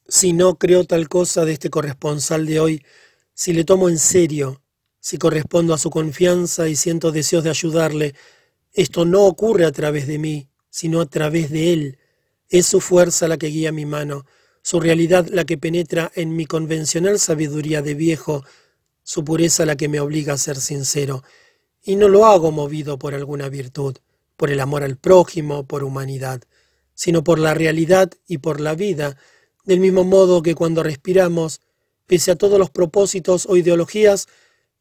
Si 0.07 0.33
no 0.33 0.55
creo 0.55 0.83
tal 0.83 1.07
cosa 1.07 1.45
de 1.45 1.53
este 1.53 1.69
corresponsal 1.69 2.45
de 2.45 2.59
hoy, 2.59 2.85
si 3.33 3.53
le 3.53 3.63
tomo 3.63 3.89
en 3.89 3.97
serio, 3.97 4.61
si 4.99 5.17
correspondo 5.17 5.73
a 5.73 5.77
su 5.77 5.89
confianza 5.89 6.67
y 6.67 6.75
siento 6.75 7.11
deseos 7.11 7.43
de 7.43 7.49
ayudarle, 7.49 8.15
esto 8.73 9.05
no 9.05 9.23
ocurre 9.25 9.65
a 9.65 9.71
través 9.71 10.07
de 10.07 10.19
mí, 10.19 10.49
sino 10.69 10.99
a 10.99 11.05
través 11.05 11.49
de 11.49 11.73
él. 11.73 11.99
Es 12.49 12.65
su 12.65 12.81
fuerza 12.81 13.27
la 13.27 13.37
que 13.37 13.47
guía 13.47 13.71
mi 13.71 13.85
mano, 13.85 14.25
su 14.65 14.79
realidad 14.79 15.27
la 15.27 15.45
que 15.45 15.59
penetra 15.59 16.11
en 16.15 16.35
mi 16.35 16.47
convencional 16.47 17.19
sabiduría 17.19 17.83
de 17.83 17.93
viejo, 17.93 18.43
su 19.03 19.23
pureza 19.23 19.63
la 19.63 19.75
que 19.75 19.87
me 19.87 19.99
obliga 19.99 20.33
a 20.33 20.39
ser 20.39 20.55
sincero. 20.55 21.23
Y 21.83 21.97
no 21.97 22.07
lo 22.07 22.25
hago 22.25 22.51
movido 22.51 22.97
por 22.97 23.13
alguna 23.13 23.47
virtud, 23.47 23.97
por 24.35 24.49
el 24.49 24.59
amor 24.59 24.81
al 24.81 24.97
prójimo, 24.97 25.67
por 25.67 25.83
humanidad, 25.83 26.41
sino 26.95 27.23
por 27.23 27.37
la 27.37 27.53
realidad 27.53 28.11
y 28.25 28.39
por 28.39 28.59
la 28.59 28.73
vida, 28.73 29.17
del 29.65 29.81
mismo 29.81 30.03
modo 30.03 30.41
que 30.41 30.55
cuando 30.55 30.81
respiramos, 30.81 31.61
pese 32.07 32.31
a 32.31 32.35
todos 32.35 32.57
los 32.57 32.71
propósitos 32.71 33.45
o 33.47 33.57
ideologías, 33.57 34.25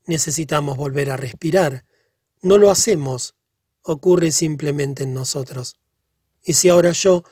necesitamos 0.07 0.79
volver 0.79 1.11
a 1.11 1.19
respirar. 1.19 1.85
No 2.41 2.57
lo 2.57 2.71
hacemos, 2.71 3.35
ocurre 3.83 4.33
simplemente 4.33 5.03
en 5.03 5.13
nosotros. 5.13 5.77
Y 6.43 6.55
si 6.55 6.71
ahora 6.71 6.93
yo, 6.93 7.23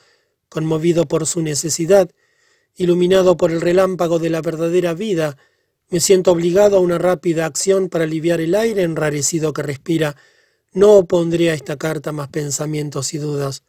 conmovido 0.49 1.07
por 1.07 1.25
su 1.25 1.41
necesidad, 1.41 2.11
iluminado 2.75 3.37
por 3.37 3.51
el 3.51 3.61
relámpago 3.61 4.19
de 4.19 4.29
la 4.29 4.41
verdadera 4.41 4.93
vida, 4.93 5.37
me 5.89 5.99
siento 5.99 6.31
obligado 6.31 6.77
a 6.77 6.79
una 6.79 6.97
rápida 6.97 7.45
acción 7.45 7.89
para 7.89 8.05
aliviar 8.05 8.41
el 8.41 8.55
aire 8.55 8.83
enrarecido 8.83 9.53
que 9.53 9.61
respira. 9.61 10.15
No 10.71 10.93
opondré 10.93 11.51
a 11.51 11.53
esta 11.53 11.77
carta 11.77 12.11
más 12.11 12.29
pensamientos 12.29 13.13
y 13.13 13.19
dudas. 13.19 13.63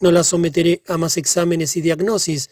No 0.00 0.12
la 0.12 0.22
someteré 0.22 0.82
a 0.86 0.98
más 0.98 1.16
exámenes 1.16 1.76
y 1.76 1.80
diagnosis, 1.80 2.50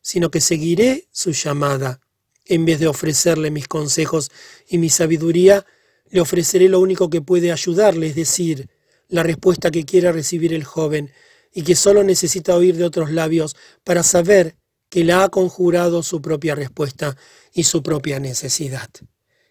sino 0.00 0.30
que 0.30 0.40
seguiré 0.40 1.06
su 1.12 1.30
llamada. 1.30 2.00
En 2.46 2.64
vez 2.64 2.80
de 2.80 2.88
ofrecerle 2.88 3.50
mis 3.50 3.68
consejos 3.68 4.30
y 4.68 4.78
mi 4.78 4.90
sabiduría, 4.90 5.64
le 6.10 6.20
ofreceré 6.20 6.68
lo 6.68 6.80
único 6.80 7.08
que 7.08 7.22
puede 7.22 7.52
ayudarle, 7.52 8.08
es 8.08 8.16
decir, 8.16 8.68
la 9.08 9.22
respuesta 9.22 9.70
que 9.70 9.84
quiera 9.84 10.12
recibir 10.12 10.52
el 10.52 10.64
joven 10.64 11.10
y 11.52 11.62
que 11.62 11.76
solo 11.76 12.02
necesita 12.02 12.56
oír 12.56 12.76
de 12.76 12.84
otros 12.84 13.12
labios 13.12 13.56
para 13.84 14.02
saber 14.02 14.56
que 14.94 15.02
la 15.02 15.24
ha 15.24 15.28
conjurado 15.28 16.04
su 16.04 16.22
propia 16.22 16.54
respuesta 16.54 17.16
y 17.52 17.64
su 17.64 17.82
propia 17.82 18.20
necesidad. 18.20 18.88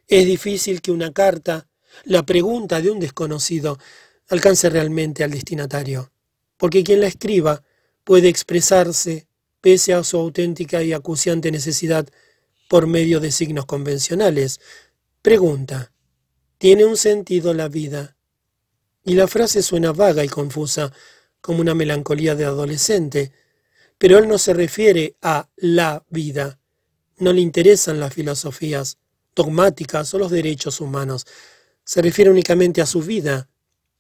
Es 0.07 0.25
difícil 0.25 0.81
que 0.81 0.93
una 0.93 1.11
carta, 1.11 1.67
la 2.05 2.25
pregunta 2.25 2.79
de 2.79 2.89
un 2.89 3.01
desconocido, 3.01 3.77
alcance 4.29 4.69
realmente 4.69 5.21
al 5.21 5.31
destinatario, 5.31 6.13
porque 6.55 6.85
quien 6.85 7.01
la 7.01 7.07
escriba 7.07 7.61
puede 8.05 8.29
expresarse, 8.29 9.27
pese 9.59 9.93
a 9.93 10.05
su 10.05 10.15
auténtica 10.15 10.81
y 10.81 10.93
acuciante 10.93 11.51
necesidad, 11.51 12.07
por 12.69 12.87
medio 12.87 13.19
de 13.19 13.33
signos 13.33 13.65
convencionales. 13.65 14.61
Pregunta, 15.21 15.91
¿tiene 16.57 16.85
un 16.85 16.95
sentido 16.95 17.53
la 17.53 17.67
vida? 17.67 18.15
Y 19.03 19.15
la 19.15 19.27
frase 19.27 19.61
suena 19.61 19.91
vaga 19.91 20.23
y 20.23 20.29
confusa, 20.29 20.93
como 21.41 21.59
una 21.59 21.75
melancolía 21.75 22.33
de 22.33 22.45
adolescente, 22.45 23.33
pero 24.03 24.17
él 24.17 24.27
no 24.27 24.37
se 24.37 24.53
refiere 24.53 25.15
a 25.21 25.47
la 25.55 26.03
vida. 26.09 26.59
No 27.19 27.31
le 27.31 27.39
interesan 27.39 28.01
las 28.01 28.13
filosofías 28.13 28.97
dogmáticas 29.33 30.13
o 30.13 30.19
los 30.19 30.29
derechos 30.29 30.81
humanos. 30.81 31.25
Se 31.85 32.01
refiere 32.01 32.29
únicamente 32.29 32.81
a 32.81 32.85
su 32.85 33.01
vida. 33.01 33.47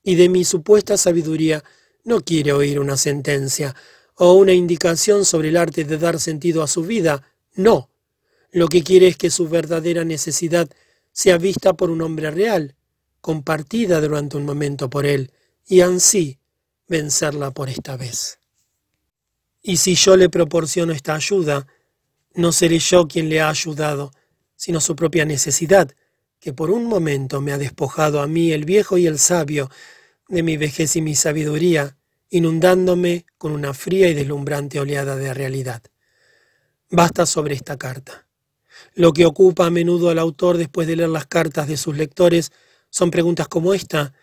Y 0.03 0.15
de 0.15 0.27
mi 0.27 0.43
supuesta 0.43 0.97
sabiduría 0.97 1.63
no 2.03 2.19
quiere 2.19 2.51
oír 2.51 2.81
una 2.81 2.97
sentencia 2.97 3.77
o 4.15 4.33
una 4.33 4.51
indicación 4.51 5.23
sobre 5.23 5.47
el 5.47 5.55
arte 5.55 5.85
de 5.85 5.97
dar 5.97 6.19
sentido 6.19 6.63
a 6.63 6.67
su 6.67 6.83
vida. 6.83 7.25
No. 7.55 7.89
Lo 8.51 8.67
que 8.67 8.83
quiere 8.83 9.07
es 9.07 9.15
que 9.15 9.29
su 9.29 9.47
verdadera 9.47 10.03
necesidad 10.03 10.67
sea 11.13 11.37
vista 11.37 11.75
por 11.75 11.89
un 11.89 12.01
hombre 12.01 12.29
real, 12.29 12.75
compartida 13.21 14.01
durante 14.01 14.35
un 14.35 14.43
momento 14.43 14.89
por 14.89 15.05
él, 15.05 15.31
y 15.65 15.79
así 15.79 16.39
vencerla 16.89 17.51
por 17.51 17.69
esta 17.69 17.95
vez. 17.95 18.42
Y 19.63 19.77
si 19.77 19.95
yo 19.95 20.17
le 20.17 20.29
proporciono 20.29 20.91
esta 20.91 21.15
ayuda, 21.15 21.65
no 22.35 22.51
seré 22.51 22.79
yo 22.79 23.07
quien 23.07 23.29
le 23.29 23.39
ha 23.39 23.49
ayudado, 23.49 24.11
sino 24.57 24.81
su 24.81 24.95
propia 24.95 25.23
necesidad, 25.23 25.89
que 26.39 26.51
por 26.51 26.69
un 26.69 26.85
momento 26.85 27.39
me 27.39 27.53
ha 27.53 27.57
despojado 27.57 28.21
a 28.21 28.27
mí 28.27 28.51
el 28.51 28.65
viejo 28.65 28.97
y 28.97 29.07
el 29.07 29.17
sabio 29.17 29.69
de 30.27 30.43
mi 30.43 30.57
vejez 30.57 30.97
y 30.97 31.01
mi 31.01 31.15
sabiduría, 31.15 31.95
inundándome 32.29 33.25
con 33.37 33.53
una 33.53 33.73
fría 33.73 34.09
y 34.09 34.13
deslumbrante 34.13 34.81
oleada 34.81 35.15
de 35.15 35.33
realidad. 35.33 35.81
Basta 36.89 37.25
sobre 37.25 37.55
esta 37.55 37.77
carta. 37.77 38.27
Lo 38.95 39.13
que 39.13 39.25
ocupa 39.25 39.67
a 39.67 39.69
menudo 39.69 40.09
al 40.09 40.19
autor 40.19 40.57
después 40.57 40.87
de 40.87 40.97
leer 40.97 41.09
las 41.09 41.27
cartas 41.27 41.69
de 41.69 41.77
sus 41.77 41.95
lectores 41.95 42.51
son 42.89 43.11
preguntas 43.11 43.47
como 43.47 43.73
esta. 43.73 44.13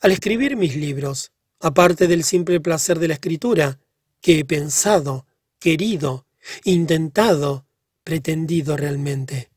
Al 0.00 0.12
escribir 0.12 0.56
mis 0.56 0.76
libros, 0.76 1.32
aparte 1.58 2.06
del 2.06 2.22
simple 2.22 2.60
placer 2.60 3.00
de 3.00 3.08
la 3.08 3.14
escritura, 3.14 3.78
que 4.20 4.40
he 4.40 4.44
pensado, 4.44 5.26
querido, 5.58 6.26
intentado, 6.64 7.66
pretendido 8.04 8.76
realmente. 8.76 9.50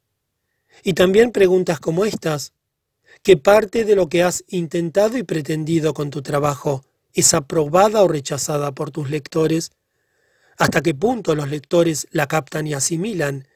Y 0.83 0.93
también 0.93 1.31
preguntas 1.31 1.79
como 1.79 2.05
estas. 2.05 2.53
¿Qué 3.23 3.37
parte 3.37 3.85
de 3.85 3.95
lo 3.95 4.09
que 4.09 4.23
has 4.23 4.43
intentado 4.47 5.17
y 5.17 5.23
pretendido 5.23 5.93
con 5.93 6.09
tu 6.09 6.21
trabajo 6.21 6.83
es 7.13 7.33
aprobada 7.33 8.01
o 8.03 8.07
rechazada 8.07 8.71
por 8.71 8.91
tus 8.91 9.09
lectores? 9.09 9.71
¿Hasta 10.57 10.81
qué 10.81 10.93
punto 10.93 11.35
los 11.35 11.49
lectores 11.49 12.07
la 12.11 12.27
captan 12.27 12.67
y 12.67 12.73
asimilan? 12.73 13.47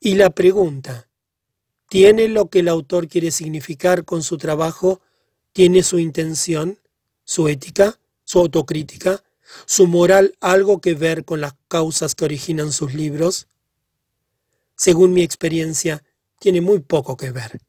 Y 0.00 0.14
la 0.14 0.30
pregunta, 0.30 1.08
¿tiene 1.88 2.28
lo 2.28 2.50
que 2.50 2.60
el 2.60 2.68
autor 2.68 3.08
quiere 3.08 3.30
significar 3.30 4.04
con 4.04 4.22
su 4.22 4.38
trabajo? 4.38 5.00
¿Tiene 5.52 5.82
su 5.82 5.98
intención, 5.98 6.78
su 7.24 7.48
ética, 7.48 7.98
su 8.24 8.38
autocrítica, 8.38 9.24
¿Su 9.66 9.86
moral 9.86 10.34
algo 10.40 10.80
que 10.80 10.94
ver 10.94 11.24
con 11.24 11.40
las 11.40 11.54
causas 11.68 12.14
que 12.14 12.24
originan 12.24 12.72
sus 12.72 12.94
libros? 12.94 13.48
Según 14.76 15.12
mi 15.12 15.22
experiencia, 15.22 16.02
tiene 16.38 16.60
muy 16.60 16.80
poco 16.80 17.16
que 17.16 17.30
ver. 17.30 17.60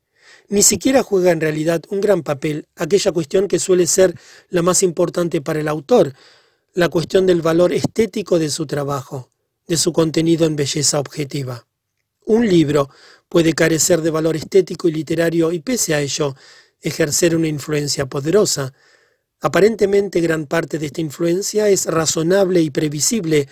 Ni 0.47 0.63
siquiera 0.63 1.03
juega 1.03 1.31
en 1.31 1.41
realidad 1.41 1.81
un 1.89 2.01
gran 2.01 2.23
papel 2.23 2.67
aquella 2.75 3.11
cuestión 3.11 3.47
que 3.47 3.59
suele 3.59 3.87
ser 3.87 4.19
la 4.49 4.61
más 4.61 4.83
importante 4.83 5.41
para 5.41 5.59
el 5.59 5.67
autor, 5.67 6.13
la 6.73 6.89
cuestión 6.89 7.25
del 7.25 7.41
valor 7.41 7.73
estético 7.73 8.39
de 8.39 8.49
su 8.49 8.65
trabajo, 8.65 9.29
de 9.67 9.77
su 9.77 9.93
contenido 9.93 10.45
en 10.45 10.55
belleza 10.55 10.99
objetiva. 10.99 11.67
Un 12.25 12.47
libro 12.47 12.89
puede 13.27 13.53
carecer 13.53 14.01
de 14.01 14.09
valor 14.09 14.35
estético 14.35 14.87
y 14.87 14.91
literario 14.91 15.51
y 15.51 15.59
pese 15.59 15.93
a 15.93 16.01
ello 16.01 16.35
ejercer 16.81 17.35
una 17.35 17.47
influencia 17.47 18.05
poderosa, 18.05 18.73
Aparentemente 19.41 20.19
gran 20.19 20.45
parte 20.47 20.79
de 20.79 20.87
esta 20.87 21.01
influencia 21.01 21.69
es 21.69 21.85
razonable 21.85 22.61
y 22.61 22.71
previsible, 22.71 23.47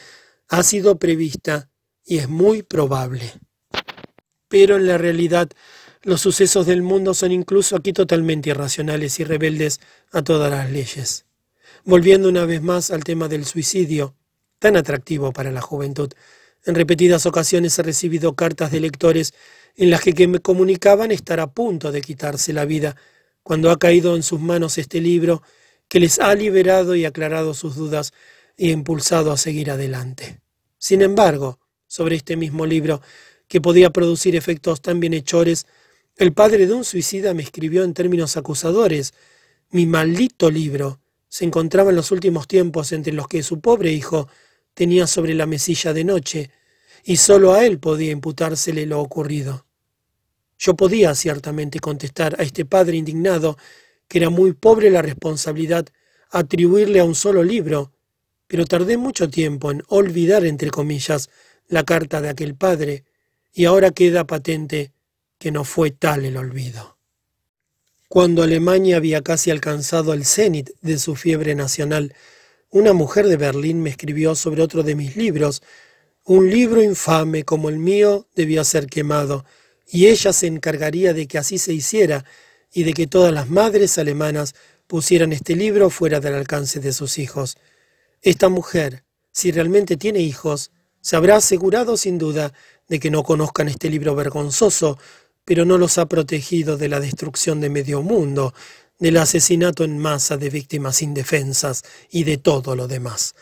ha 0.49 0.63
sido 0.63 0.97
prevista 0.97 1.69
y 2.03 2.17
es 2.17 2.27
muy 2.27 2.63
probable. 2.63 3.33
Pero 4.49 4.75
en 4.75 4.87
la 4.87 4.97
realidad 4.97 5.49
los 6.03 6.21
sucesos 6.21 6.65
del 6.65 6.81
mundo 6.81 7.13
son 7.13 7.31
incluso 7.31 7.75
aquí 7.75 7.93
totalmente 7.93 8.49
irracionales 8.49 9.19
y 9.19 9.23
rebeldes 9.23 9.79
a 10.11 10.21
todas 10.21 10.51
las 10.51 10.69
leyes. 10.71 11.25
Volviendo 11.83 12.29
una 12.29 12.45
vez 12.45 12.61
más 12.61 12.91
al 12.91 13.03
tema 13.03 13.27
del 13.27 13.45
suicidio, 13.45 14.15
tan 14.59 14.75
atractivo 14.75 15.31
para 15.31 15.51
la 15.51 15.61
juventud, 15.61 16.11
en 16.65 16.75
repetidas 16.75 17.25
ocasiones 17.25 17.77
he 17.79 17.83
recibido 17.83 18.35
cartas 18.35 18.71
de 18.71 18.81
lectores 18.81 19.33
en 19.75 19.89
las 19.89 20.01
que 20.01 20.27
me 20.27 20.39
comunicaban 20.39 21.11
estar 21.11 21.39
a 21.39 21.47
punto 21.47 21.91
de 21.91 22.01
quitarse 22.01 22.51
la 22.51 22.65
vida. 22.65 22.95
Cuando 23.43 23.71
ha 23.71 23.79
caído 23.79 24.15
en 24.15 24.23
sus 24.23 24.39
manos 24.39 24.77
este 24.77 24.99
libro, 24.99 25.43
que 25.87 25.99
les 25.99 26.19
ha 26.19 26.33
liberado 26.35 26.95
y 26.95 27.05
aclarado 27.05 27.53
sus 27.53 27.75
dudas 27.75 28.13
y 28.57 28.71
impulsado 28.71 29.31
a 29.31 29.37
seguir 29.37 29.71
adelante. 29.71 30.41
Sin 30.77 31.01
embargo, 31.01 31.59
sobre 31.87 32.15
este 32.15 32.35
mismo 32.35 32.65
libro, 32.65 33.01
que 33.47 33.61
podía 33.61 33.91
producir 33.91 34.35
efectos 34.35 34.81
tan 34.81 34.99
bienhechores, 34.99 35.65
el 36.17 36.33
padre 36.33 36.67
de 36.67 36.73
un 36.73 36.83
suicida 36.83 37.33
me 37.33 37.43
escribió 37.43 37.83
en 37.83 37.93
términos 37.93 38.37
acusadores. 38.37 39.13
Mi 39.69 39.85
maldito 39.85 40.49
libro 40.49 40.99
se 41.29 41.45
encontraba 41.45 41.91
en 41.91 41.95
los 41.95 42.11
últimos 42.11 42.47
tiempos 42.47 42.91
entre 42.91 43.13
los 43.13 43.27
que 43.27 43.43
su 43.43 43.61
pobre 43.61 43.91
hijo 43.91 44.27
tenía 44.73 45.07
sobre 45.07 45.33
la 45.33 45.45
mesilla 45.45 45.93
de 45.93 46.03
noche, 46.03 46.51
y 47.03 47.17
sólo 47.17 47.53
a 47.53 47.65
él 47.65 47.79
podía 47.79 48.11
imputársele 48.11 48.85
lo 48.85 48.99
ocurrido. 48.99 49.65
Yo 50.59 50.75
podía 50.75 51.15
ciertamente 51.15 51.79
contestar 51.79 52.35
a 52.39 52.43
este 52.43 52.65
padre 52.65 52.97
indignado 52.97 53.57
que 54.07 54.19
era 54.19 54.29
muy 54.29 54.53
pobre 54.53 54.89
la 54.89 55.01
responsabilidad 55.01 55.87
atribuirle 56.29 56.99
a 56.99 57.05
un 57.05 57.15
solo 57.15 57.43
libro, 57.43 57.91
pero 58.47 58.65
tardé 58.65 58.97
mucho 58.97 59.29
tiempo 59.29 59.71
en 59.71 59.83
olvidar, 59.87 60.45
entre 60.45 60.69
comillas, 60.69 61.29
la 61.67 61.83
carta 61.83 62.21
de 62.21 62.29
aquel 62.29 62.55
padre, 62.55 63.03
y 63.53 63.65
ahora 63.65 63.91
queda 63.91 64.27
patente 64.27 64.91
que 65.37 65.51
no 65.51 65.63
fue 65.63 65.91
tal 65.91 66.25
el 66.25 66.37
olvido. 66.37 66.97
Cuando 68.07 68.41
Alemania 68.41 68.97
había 68.97 69.21
casi 69.21 69.51
alcanzado 69.51 70.13
el 70.13 70.25
cenit 70.25 70.69
de 70.81 70.97
su 70.97 71.15
fiebre 71.15 71.55
nacional, 71.55 72.13
una 72.69 72.93
mujer 72.93 73.27
de 73.27 73.37
Berlín 73.37 73.81
me 73.81 73.89
escribió 73.89 74.35
sobre 74.35 74.61
otro 74.61 74.83
de 74.83 74.95
mis 74.95 75.15
libros. 75.17 75.61
Un 76.23 76.49
libro 76.49 76.81
infame 76.81 77.43
como 77.43 77.69
el 77.69 77.77
mío 77.77 78.27
debía 78.35 78.63
ser 78.63 78.87
quemado, 78.87 79.45
y 79.89 80.07
ella 80.07 80.33
se 80.33 80.47
encargaría 80.47 81.13
de 81.13 81.27
que 81.27 81.37
así 81.37 81.57
se 81.57 81.73
hiciera 81.73 82.25
y 82.73 82.83
de 82.83 82.93
que 82.93 83.07
todas 83.07 83.33
las 83.33 83.49
madres 83.49 83.97
alemanas 83.97 84.55
pusieran 84.87 85.33
este 85.33 85.55
libro 85.55 85.89
fuera 85.89 86.19
del 86.19 86.35
alcance 86.35 86.79
de 86.79 86.93
sus 86.93 87.17
hijos. 87.17 87.57
Esta 88.21 88.49
mujer, 88.49 89.03
si 89.31 89.51
realmente 89.51 89.97
tiene 89.97 90.19
hijos, 90.19 90.71
se 91.01 91.15
habrá 91.15 91.37
asegurado 91.37 91.97
sin 91.97 92.17
duda 92.17 92.53
de 92.87 92.99
que 92.99 93.11
no 93.11 93.23
conozcan 93.23 93.67
este 93.67 93.89
libro 93.89 94.15
vergonzoso, 94.15 94.97
pero 95.45 95.65
no 95.65 95.77
los 95.77 95.97
ha 95.97 96.07
protegido 96.07 96.77
de 96.77 96.89
la 96.89 96.99
destrucción 96.99 97.61
de 97.61 97.69
medio 97.69 98.01
mundo, 98.01 98.53
del 98.99 99.17
asesinato 99.17 99.83
en 99.83 99.97
masa 99.99 100.37
de 100.37 100.49
víctimas 100.49 101.01
indefensas 101.01 101.83
y 102.09 102.23
de 102.23 102.37
todo 102.37 102.75
lo 102.75 102.87
demás. 102.87 103.35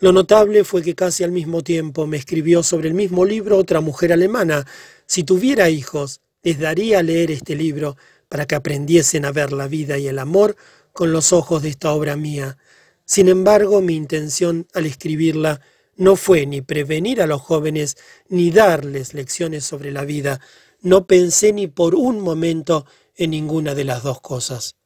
Lo 0.00 0.12
notable 0.12 0.64
fue 0.64 0.82
que 0.82 0.94
casi 0.94 1.24
al 1.24 1.32
mismo 1.32 1.62
tiempo 1.62 2.06
me 2.06 2.16
escribió 2.16 2.62
sobre 2.62 2.88
el 2.88 2.94
mismo 2.94 3.24
libro 3.24 3.56
otra 3.56 3.80
mujer 3.80 4.12
alemana. 4.12 4.66
Si 5.06 5.24
tuviera 5.24 5.70
hijos, 5.70 6.20
les 6.42 6.58
daría 6.58 7.00
a 7.00 7.02
leer 7.02 7.30
este 7.30 7.56
libro 7.56 7.96
para 8.28 8.46
que 8.46 8.54
aprendiesen 8.54 9.24
a 9.24 9.32
ver 9.32 9.52
la 9.52 9.68
vida 9.68 9.98
y 9.98 10.06
el 10.08 10.18
amor 10.18 10.56
con 10.92 11.12
los 11.12 11.32
ojos 11.32 11.62
de 11.62 11.70
esta 11.70 11.92
obra 11.92 12.16
mía. 12.16 12.58
Sin 13.04 13.28
embargo, 13.28 13.80
mi 13.80 13.94
intención 13.96 14.66
al 14.74 14.86
escribirla 14.86 15.60
no 15.96 16.14
fue 16.14 16.46
ni 16.46 16.60
prevenir 16.60 17.20
a 17.20 17.26
los 17.26 17.40
jóvenes 17.40 17.96
ni 18.28 18.50
darles 18.50 19.14
lecciones 19.14 19.64
sobre 19.64 19.92
la 19.92 20.04
vida. 20.04 20.40
No 20.80 21.06
pensé 21.06 21.52
ni 21.52 21.66
por 21.66 21.94
un 21.94 22.20
momento 22.20 22.86
en 23.16 23.30
ninguna 23.30 23.74
de 23.74 23.84
las 23.84 24.02
dos 24.02 24.20
cosas. 24.20 24.76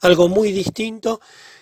Algo 0.00 0.28
muy 0.28 0.52
distinto, 0.52 1.20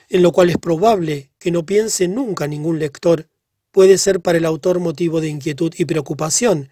en 0.08 0.22
lo 0.22 0.32
cual 0.32 0.50
es 0.50 0.58
probable 0.58 1.30
que 1.38 1.50
no 1.50 1.66
piense 1.66 2.06
nunca 2.06 2.46
ningún 2.46 2.78
lector, 2.78 3.28
puede 3.72 3.98
ser 3.98 4.20
para 4.20 4.38
el 4.38 4.44
autor 4.44 4.78
motivo 4.78 5.20
de 5.20 5.28
inquietud 5.28 5.72
y 5.76 5.84
preocupación. 5.84 6.68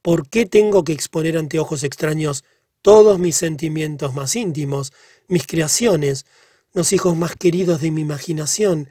¿Por 0.00 0.28
qué 0.28 0.46
tengo 0.46 0.84
que 0.84 0.94
exponer 0.94 1.36
ante 1.36 1.58
ojos 1.58 1.84
extraños 1.84 2.44
todos 2.82 3.18
mis 3.18 3.36
sentimientos 3.36 4.14
más 4.14 4.36
íntimos, 4.36 4.92
mis 5.26 5.46
creaciones, 5.46 6.26
los 6.72 6.92
hijos 6.92 7.16
más 7.16 7.34
queridos 7.36 7.80
de 7.80 7.90
mi 7.90 8.02
imaginación, 8.02 8.88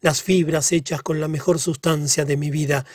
las 0.00 0.22
fibras 0.22 0.72
hechas 0.72 1.02
con 1.02 1.20
la 1.20 1.28
mejor 1.28 1.58
sustancia 1.58 2.24
de 2.24 2.36
mi 2.36 2.50
vida, 2.50 2.86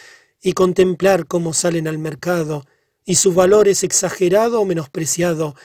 y 0.42 0.54
contemplar 0.54 1.28
cómo 1.28 1.54
salen 1.54 1.88
al 1.88 1.98
mercado, 1.98 2.66
y 3.04 3.16
su 3.16 3.34
valor 3.34 3.68
es 3.68 3.84
exagerado 3.84 4.62
o 4.62 4.66
menospreciado, 4.66 5.56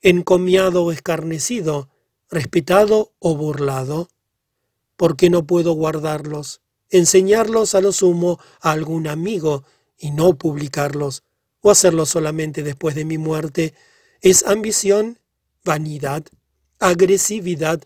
encomiado 0.00 0.84
o 0.84 0.92
escarnecido, 0.92 1.88
respetado 2.30 3.12
o 3.18 3.36
burlado. 3.36 4.08
¿Por 4.96 5.16
qué 5.16 5.30
no 5.30 5.46
puedo 5.46 5.72
guardarlos, 5.72 6.60
enseñarlos 6.90 7.74
a 7.74 7.80
lo 7.80 7.92
sumo 7.92 8.40
a 8.60 8.72
algún 8.72 9.06
amigo 9.06 9.64
y 9.96 10.10
no 10.10 10.36
publicarlos, 10.36 11.22
o 11.60 11.70
hacerlo 11.70 12.06
solamente 12.06 12.62
después 12.62 12.94
de 12.94 13.04
mi 13.04 13.18
muerte? 13.18 13.74
¿Es 14.20 14.44
ambición, 14.44 15.18
vanidad, 15.64 16.24
agresividad, 16.80 17.80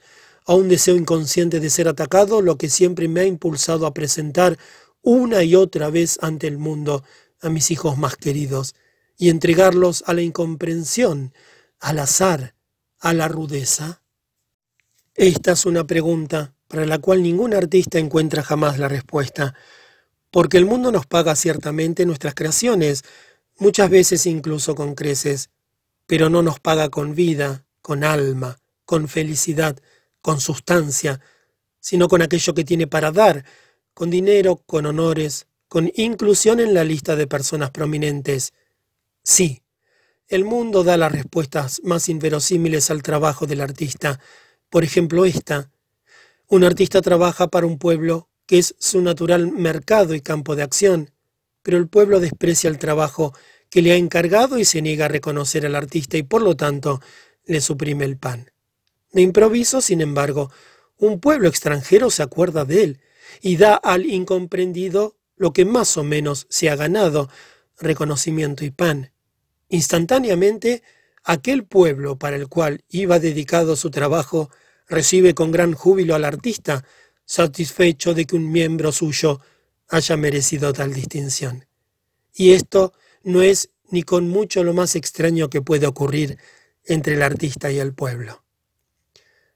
a 0.45 0.55
un 0.55 0.69
deseo 0.69 0.97
inconsciente 0.97 1.61
de 1.61 1.71
ser 1.71 1.89
atacado, 1.89 2.43
lo 2.43 2.59
que 2.59 2.69
siempre 2.69 3.07
me 3.09 3.21
ha 3.21 3.25
impulsado 3.25 3.87
a 3.87 3.95
presentar 3.95 4.59
una 5.03 5.43
y 5.43 5.55
otra 5.55 5.91
vez 5.91 6.19
ante 6.21 6.47
el 6.47 6.59
mundo 6.59 7.05
a 7.41 7.49
mis 7.49 7.71
hijos 7.71 7.97
más 7.97 8.17
queridos 8.17 8.75
y 9.17 9.29
entregarlos 9.29 10.03
a 10.07 10.15
la 10.15 10.23
incomprensión, 10.23 11.33
al 11.79 11.99
azar, 12.01 12.55
a 12.99 13.13
la 13.13 13.29
rudeza? 13.29 14.03
Esta 15.15 15.53
es 15.53 15.67
una 15.67 15.87
pregunta 15.87 16.55
para 16.67 16.87
la 16.87 16.99
cual 16.99 17.23
ningún 17.23 17.55
artista 17.55 17.99
encuentra 17.99 18.43
jamás 18.43 18.79
la 18.79 18.89
respuesta, 18.89 19.55
porque 20.31 20.57
el 20.57 20.65
mundo 20.65 20.91
nos 20.91 21.07
paga 21.07 21.37
ciertamente 21.37 22.07
nuestras 22.07 22.35
creaciones, 22.35 23.05
muchas 23.59 23.91
veces 23.91 24.27
incluso 24.27 24.75
con 24.75 24.95
creces, 24.95 25.51
pero 26.13 26.29
no 26.29 26.43
nos 26.43 26.61
paga 26.61 26.91
con 26.91 27.15
vida, 27.15 27.65
con 27.81 28.05
alma, 28.05 28.59
con 28.85 29.09
felicidad, 29.09 29.79
con 30.21 30.43
sustancia, 30.43 31.21
sino 31.81 32.07
con 32.07 32.21
aquello 32.21 32.53
que 32.53 32.65
tiene 32.65 32.87
para 32.87 33.13
dar, 33.13 33.47
con 33.95 34.11
dinero, 34.11 34.57
con 34.67 34.85
honores, 34.85 35.47
con 35.69 35.91
inclusión 35.95 36.61
en 36.61 36.75
la 36.75 36.85
lista 36.85 37.17
de 37.17 37.27
personas 37.27 37.71
prominentes. 37.71 38.53
Sí, 39.23 39.63
el 40.29 40.45
mundo 40.45 40.85
da 40.85 40.99
las 40.99 41.13
respuestas 41.13 41.81
más 41.83 42.11
inverosímiles 42.11 42.91
al 42.91 43.03
trabajo 43.03 43.47
del 43.47 43.63
artista. 43.63 44.21
Por 44.69 44.85
ejemplo, 44.85 45.25
esta. 45.25 45.71
Un 46.47 46.63
artista 46.63 47.01
trabaja 47.01 47.49
para 47.49 47.67
un 47.67 47.79
pueblo 47.79 48.29
que 48.45 48.59
es 48.59 48.75
su 48.79 49.01
natural 49.01 49.51
mercado 49.51 50.15
y 50.15 50.21
campo 50.21 50.57
de 50.57 50.63
acción, 50.63 51.11
pero 51.63 51.79
el 51.79 51.89
pueblo 51.89 52.21
desprecia 52.21 52.69
el 52.69 52.77
trabajo 52.77 53.33
que 53.73 53.81
le 53.81 53.93
ha 53.93 53.97
encargado 53.97 54.59
y 54.59 54.67
se 54.67 54.83
niega 54.83 55.07
a 55.07 55.09
reconocer 55.09 55.65
al 55.65 55.75
artista 55.75 56.19
y 56.19 56.23
por 56.23 56.43
lo 56.43 56.55
tanto 56.55 57.01
le 57.47 57.63
suprime 57.63 58.05
el 58.05 58.19
pan. 58.19 58.51
De 59.13 59.23
improviso, 59.23 59.81
sin 59.81 60.03
embargo, 60.03 60.53
un 60.99 61.21
pueblo 61.21 61.49
extranjero 61.49 62.11
se 62.11 62.23
acuerda 62.23 62.67
de 62.67 62.85
él 62.85 63.01
y 63.41 63.57
da 63.57 63.75
al 63.75 64.05
incomprendido 64.05 65.17
lo 65.37 65.55
que 65.55 65.65
más 65.65 65.97
o 65.97 66.05
menos 66.05 66.47
se 66.51 66.69
ha 66.69 66.77
ganado, 66.77 67.31
reconocimiento 67.79 68.63
y 68.63 68.71
pan. 68.71 69.11
Instantáneamente, 69.71 70.83
aquel 71.25 71.65
pueblo 71.65 72.19
para 72.19 72.37
el 72.37 72.49
cual 72.49 72.85
iba 72.91 73.19
dedicado 73.19 73.75
su 73.75 73.91
trabajo 73.91 74.51
recibe 74.87 75.33
con 75.35 75.51
gran 75.51 75.73
júbilo 75.73 76.15
al 76.15 76.27
artista, 76.27 76.85
satisfecho 77.25 78.13
de 78.13 78.27
que 78.27 78.37
un 78.37 78.53
miembro 78.53 78.93
suyo 78.93 79.41
haya 79.89 80.19
merecido 80.19 80.75
tal 80.75 80.93
distinción. 80.93 81.65
Y 82.35 82.53
esto 82.53 82.93
no 83.25 83.43
es 83.43 83.71
ni 83.91 84.03
con 84.03 84.29
mucho 84.29 84.65
lo 84.65 84.73
más 84.73 84.97
extraño 84.97 85.51
que 85.51 85.63
puede 85.63 85.87
ocurrir 85.87 86.39
entre 86.85 87.15
el 87.15 87.23
artista 87.23 87.71
y 87.71 87.79
el 87.79 87.93
pueblo. 87.93 88.43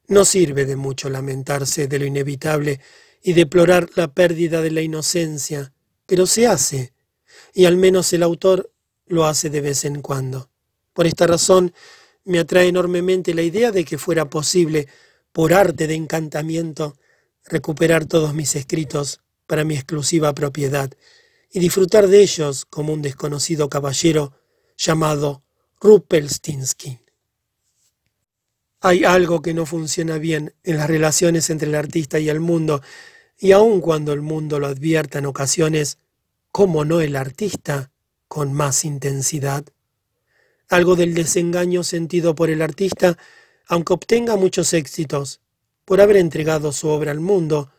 No 0.08 0.24
sirve 0.24 0.66
de 0.66 0.76
mucho 0.76 1.10
lamentarse 1.10 1.88
de 1.88 1.98
lo 1.98 2.04
inevitable 2.04 2.80
y 3.22 3.32
deplorar 3.32 3.88
la 3.96 4.12
pérdida 4.12 4.60
de 4.60 4.70
la 4.70 4.82
inocencia, 4.82 5.72
pero 6.06 6.26
se 6.26 6.46
hace, 6.46 6.92
y 7.52 7.64
al 7.64 7.76
menos 7.76 8.12
el 8.12 8.22
autor 8.22 8.70
lo 9.06 9.24
hace 9.24 9.50
de 9.50 9.60
vez 9.60 9.84
en 9.84 10.02
cuando. 10.02 10.50
Por 10.92 11.06
esta 11.06 11.26
razón 11.26 11.72
me 12.24 12.38
atrae 12.38 12.68
enormemente 12.68 13.34
la 13.34 13.42
idea 13.42 13.72
de 13.72 13.84
que 13.84 13.98
fuera 13.98 14.30
posible, 14.30 14.86
por 15.32 15.52
arte 15.52 15.86
de 15.86 15.94
encantamiento, 15.94 16.96
recuperar 17.44 18.06
todos 18.06 18.34
mis 18.34 18.54
escritos 18.54 19.20
para 19.46 19.64
mi 19.64 19.74
exclusiva 19.74 20.34
propiedad 20.34 20.90
y 21.56 21.58
disfrutar 21.58 22.06
de 22.06 22.20
ellos 22.20 22.66
como 22.66 22.92
un 22.92 23.00
desconocido 23.00 23.70
caballero 23.70 24.34
llamado 24.76 25.42
Ruppelstinsky. 25.80 26.98
Hay 28.82 29.04
algo 29.04 29.40
que 29.40 29.54
no 29.54 29.64
funciona 29.64 30.18
bien 30.18 30.52
en 30.64 30.76
las 30.76 30.86
relaciones 30.86 31.48
entre 31.48 31.68
el 31.68 31.74
artista 31.74 32.18
y 32.18 32.28
el 32.28 32.40
mundo, 32.40 32.82
y 33.38 33.52
aun 33.52 33.80
cuando 33.80 34.12
el 34.12 34.20
mundo 34.20 34.60
lo 34.60 34.66
advierta 34.66 35.18
en 35.18 35.24
ocasiones, 35.24 35.96
¿cómo 36.52 36.84
no 36.84 37.00
el 37.00 37.16
artista 37.16 37.90
con 38.28 38.52
más 38.52 38.84
intensidad? 38.84 39.64
Algo 40.68 40.94
del 40.94 41.14
desengaño 41.14 41.84
sentido 41.84 42.34
por 42.34 42.50
el 42.50 42.60
artista, 42.60 43.16
aunque 43.66 43.94
obtenga 43.94 44.36
muchos 44.36 44.74
éxitos, 44.74 45.40
por 45.86 46.02
haber 46.02 46.18
entregado 46.18 46.70
su 46.72 46.88
obra 46.88 47.12
al 47.12 47.20
mundo, 47.20 47.70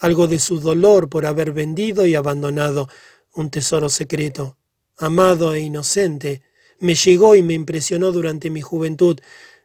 algo 0.00 0.26
de 0.26 0.40
su 0.40 0.58
dolor 0.58 1.08
por 1.08 1.24
haber 1.24 1.52
vendido 1.52 2.04
y 2.04 2.16
abandonado 2.16 2.88
un 3.34 3.50
tesoro 3.50 3.88
secreto, 3.88 4.58
amado 4.96 5.54
e 5.54 5.60
inocente, 5.60 6.42
me 6.78 6.94
llegó 6.94 7.34
y 7.34 7.42
me 7.42 7.54
impresionó 7.54 8.12
durante 8.12 8.50
mi 8.50 8.60
juventud, 8.60 9.18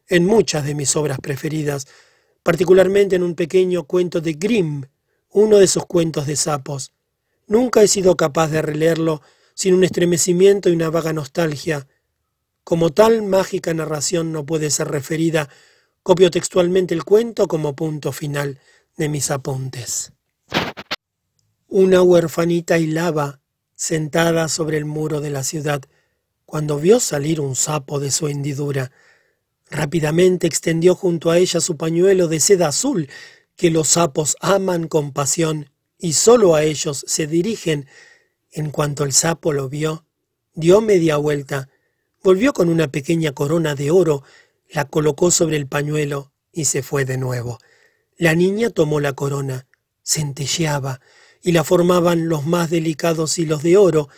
en 0.08 0.26
muchas 0.26 0.66
de 0.66 0.76
mis 0.76 0.96
obras 0.96 1.20
preferidas, 1.20 1.88
particularmente 2.44 3.16
en 3.16 3.24
un 3.24 3.36
pequeño 3.36 3.84
cuento 3.84 4.22
de 4.22 4.34
Grimm, 4.34 4.84
uno 5.32 5.58
de 5.58 5.68
sus 5.68 5.86
cuentos 5.86 6.28
de 6.28 6.36
sapos. 6.36 6.94
Nunca 7.48 7.82
he 7.82 7.88
sido 7.88 8.16
capaz 8.16 8.48
de 8.48 8.62
releerlo 8.62 9.22
sin 9.54 9.74
un 9.74 9.84
estremecimiento 9.84 10.70
y 10.70 10.74
una 10.74 10.90
vaga 10.90 11.12
nostalgia. 11.14 11.88
Como 12.64 12.92
tal 12.92 13.24
mágica 13.24 13.74
narración 13.74 14.32
no 14.32 14.46
puede 14.46 14.70
ser 14.70 14.88
referida, 14.88 15.50
copio 16.04 16.32
textualmente 16.32 16.94
el 16.94 17.04
cuento 17.04 17.48
como 17.48 17.76
punto 17.76 18.12
final 18.12 18.60
de 18.96 19.10
mis 19.10 19.30
apuntes. 19.30 20.14
Una 21.68 22.02
huerfanita 22.02 22.78
hilaba, 22.78 23.42
sentada 23.78 24.50
sobre 24.50 24.78
el 24.78 24.86
muro 24.86 25.22
de 25.22 25.30
la 25.30 25.44
ciudad, 25.44 25.82
cuando 26.46 26.80
vio 26.80 27.00
salir 27.00 27.40
un 27.40 27.56
sapo 27.56 28.00
de 28.00 28.12
su 28.12 28.28
hendidura. 28.28 28.92
Rápidamente 29.70 30.48
extendió 30.48 30.96
junto 30.96 31.30
a 31.30 31.38
ella 31.38 31.62
su 31.62 31.78
pañuelo 31.78 32.28
de 32.28 32.40
seda 32.40 32.70
azul, 32.70 33.08
que 33.56 33.70
los 33.70 33.90
sapos 33.90 34.36
aman 34.42 34.88
con 34.88 35.14
pasión 35.14 35.70
y 35.98 36.14
sólo 36.14 36.56
a 36.56 36.64
ellos 36.64 37.06
se 37.08 37.28
dirigen. 37.28 37.88
En 38.52 38.72
cuanto 38.72 39.04
el 39.04 39.14
sapo 39.14 39.54
lo 39.54 39.70
vio, 39.70 40.06
dio 40.54 40.82
media 40.82 41.18
vuelta, 41.18 41.70
volvió 42.24 42.54
con 42.54 42.70
una 42.70 42.92
pequeña 42.92 43.34
corona 43.34 43.76
de 43.76 43.92
oro, 43.92 44.24
la 44.70 44.86
colocó 44.86 45.30
sobre 45.30 45.58
el 45.58 45.68
pañuelo 45.68 46.32
y 46.52 46.66
se 46.66 46.82
fue 46.82 47.06
de 47.06 47.18
nuevo. 47.18 47.60
La 48.18 48.34
niña 48.34 48.72
tomó 48.72 49.00
la 49.00 49.14
corona, 49.14 49.68
centelleaba, 50.04 51.00
y 51.48 51.54
la 51.54 51.64
formaban 51.64 52.28
los 52.28 52.46
más 52.46 52.70
delicados 52.70 53.40
hilos 53.40 53.64
de 53.64 53.78
oro. 53.78 54.10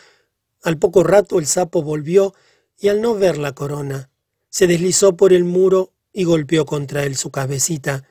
Al 0.63 0.79
poco 0.79 1.03
rato 1.03 1.37
el 1.37 1.45
sapo 1.45 1.83
volvió 1.83 2.33
y 2.75 2.87
al 2.87 3.01
no 3.01 3.13
ver 3.13 3.37
la 3.37 3.53
corona, 3.53 4.09
se 4.49 4.65
deslizó 4.65 5.15
por 5.15 5.31
el 5.31 5.43
muro 5.43 5.93
y 6.11 6.23
golpeó 6.23 6.65
contra 6.65 7.03
él 7.03 7.15
su 7.15 7.29
cabecita, 7.29 8.03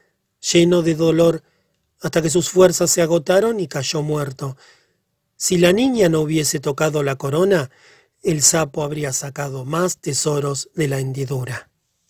lleno 0.53 0.83
de 0.83 0.95
dolor, 0.95 1.43
hasta 2.01 2.23
que 2.23 2.31
sus 2.31 2.49
fuerzas 2.49 2.93
se 2.93 3.03
agotaron 3.03 3.59
y 3.59 3.67
cayó 3.67 4.03
muerto. 4.03 4.57
Si 5.35 5.59
la 5.59 5.73
niña 5.73 6.09
no 6.09 6.21
hubiese 6.21 6.61
tocado 6.61 7.03
la 7.03 7.17
corona, 7.17 7.73
el 8.23 8.41
sapo 8.41 8.85
habría 8.85 9.13
sacado 9.13 9.65
más 9.65 9.99
tesoros 9.99 10.71
de 10.77 10.87
la 10.87 11.01
hendidura. 11.01 11.68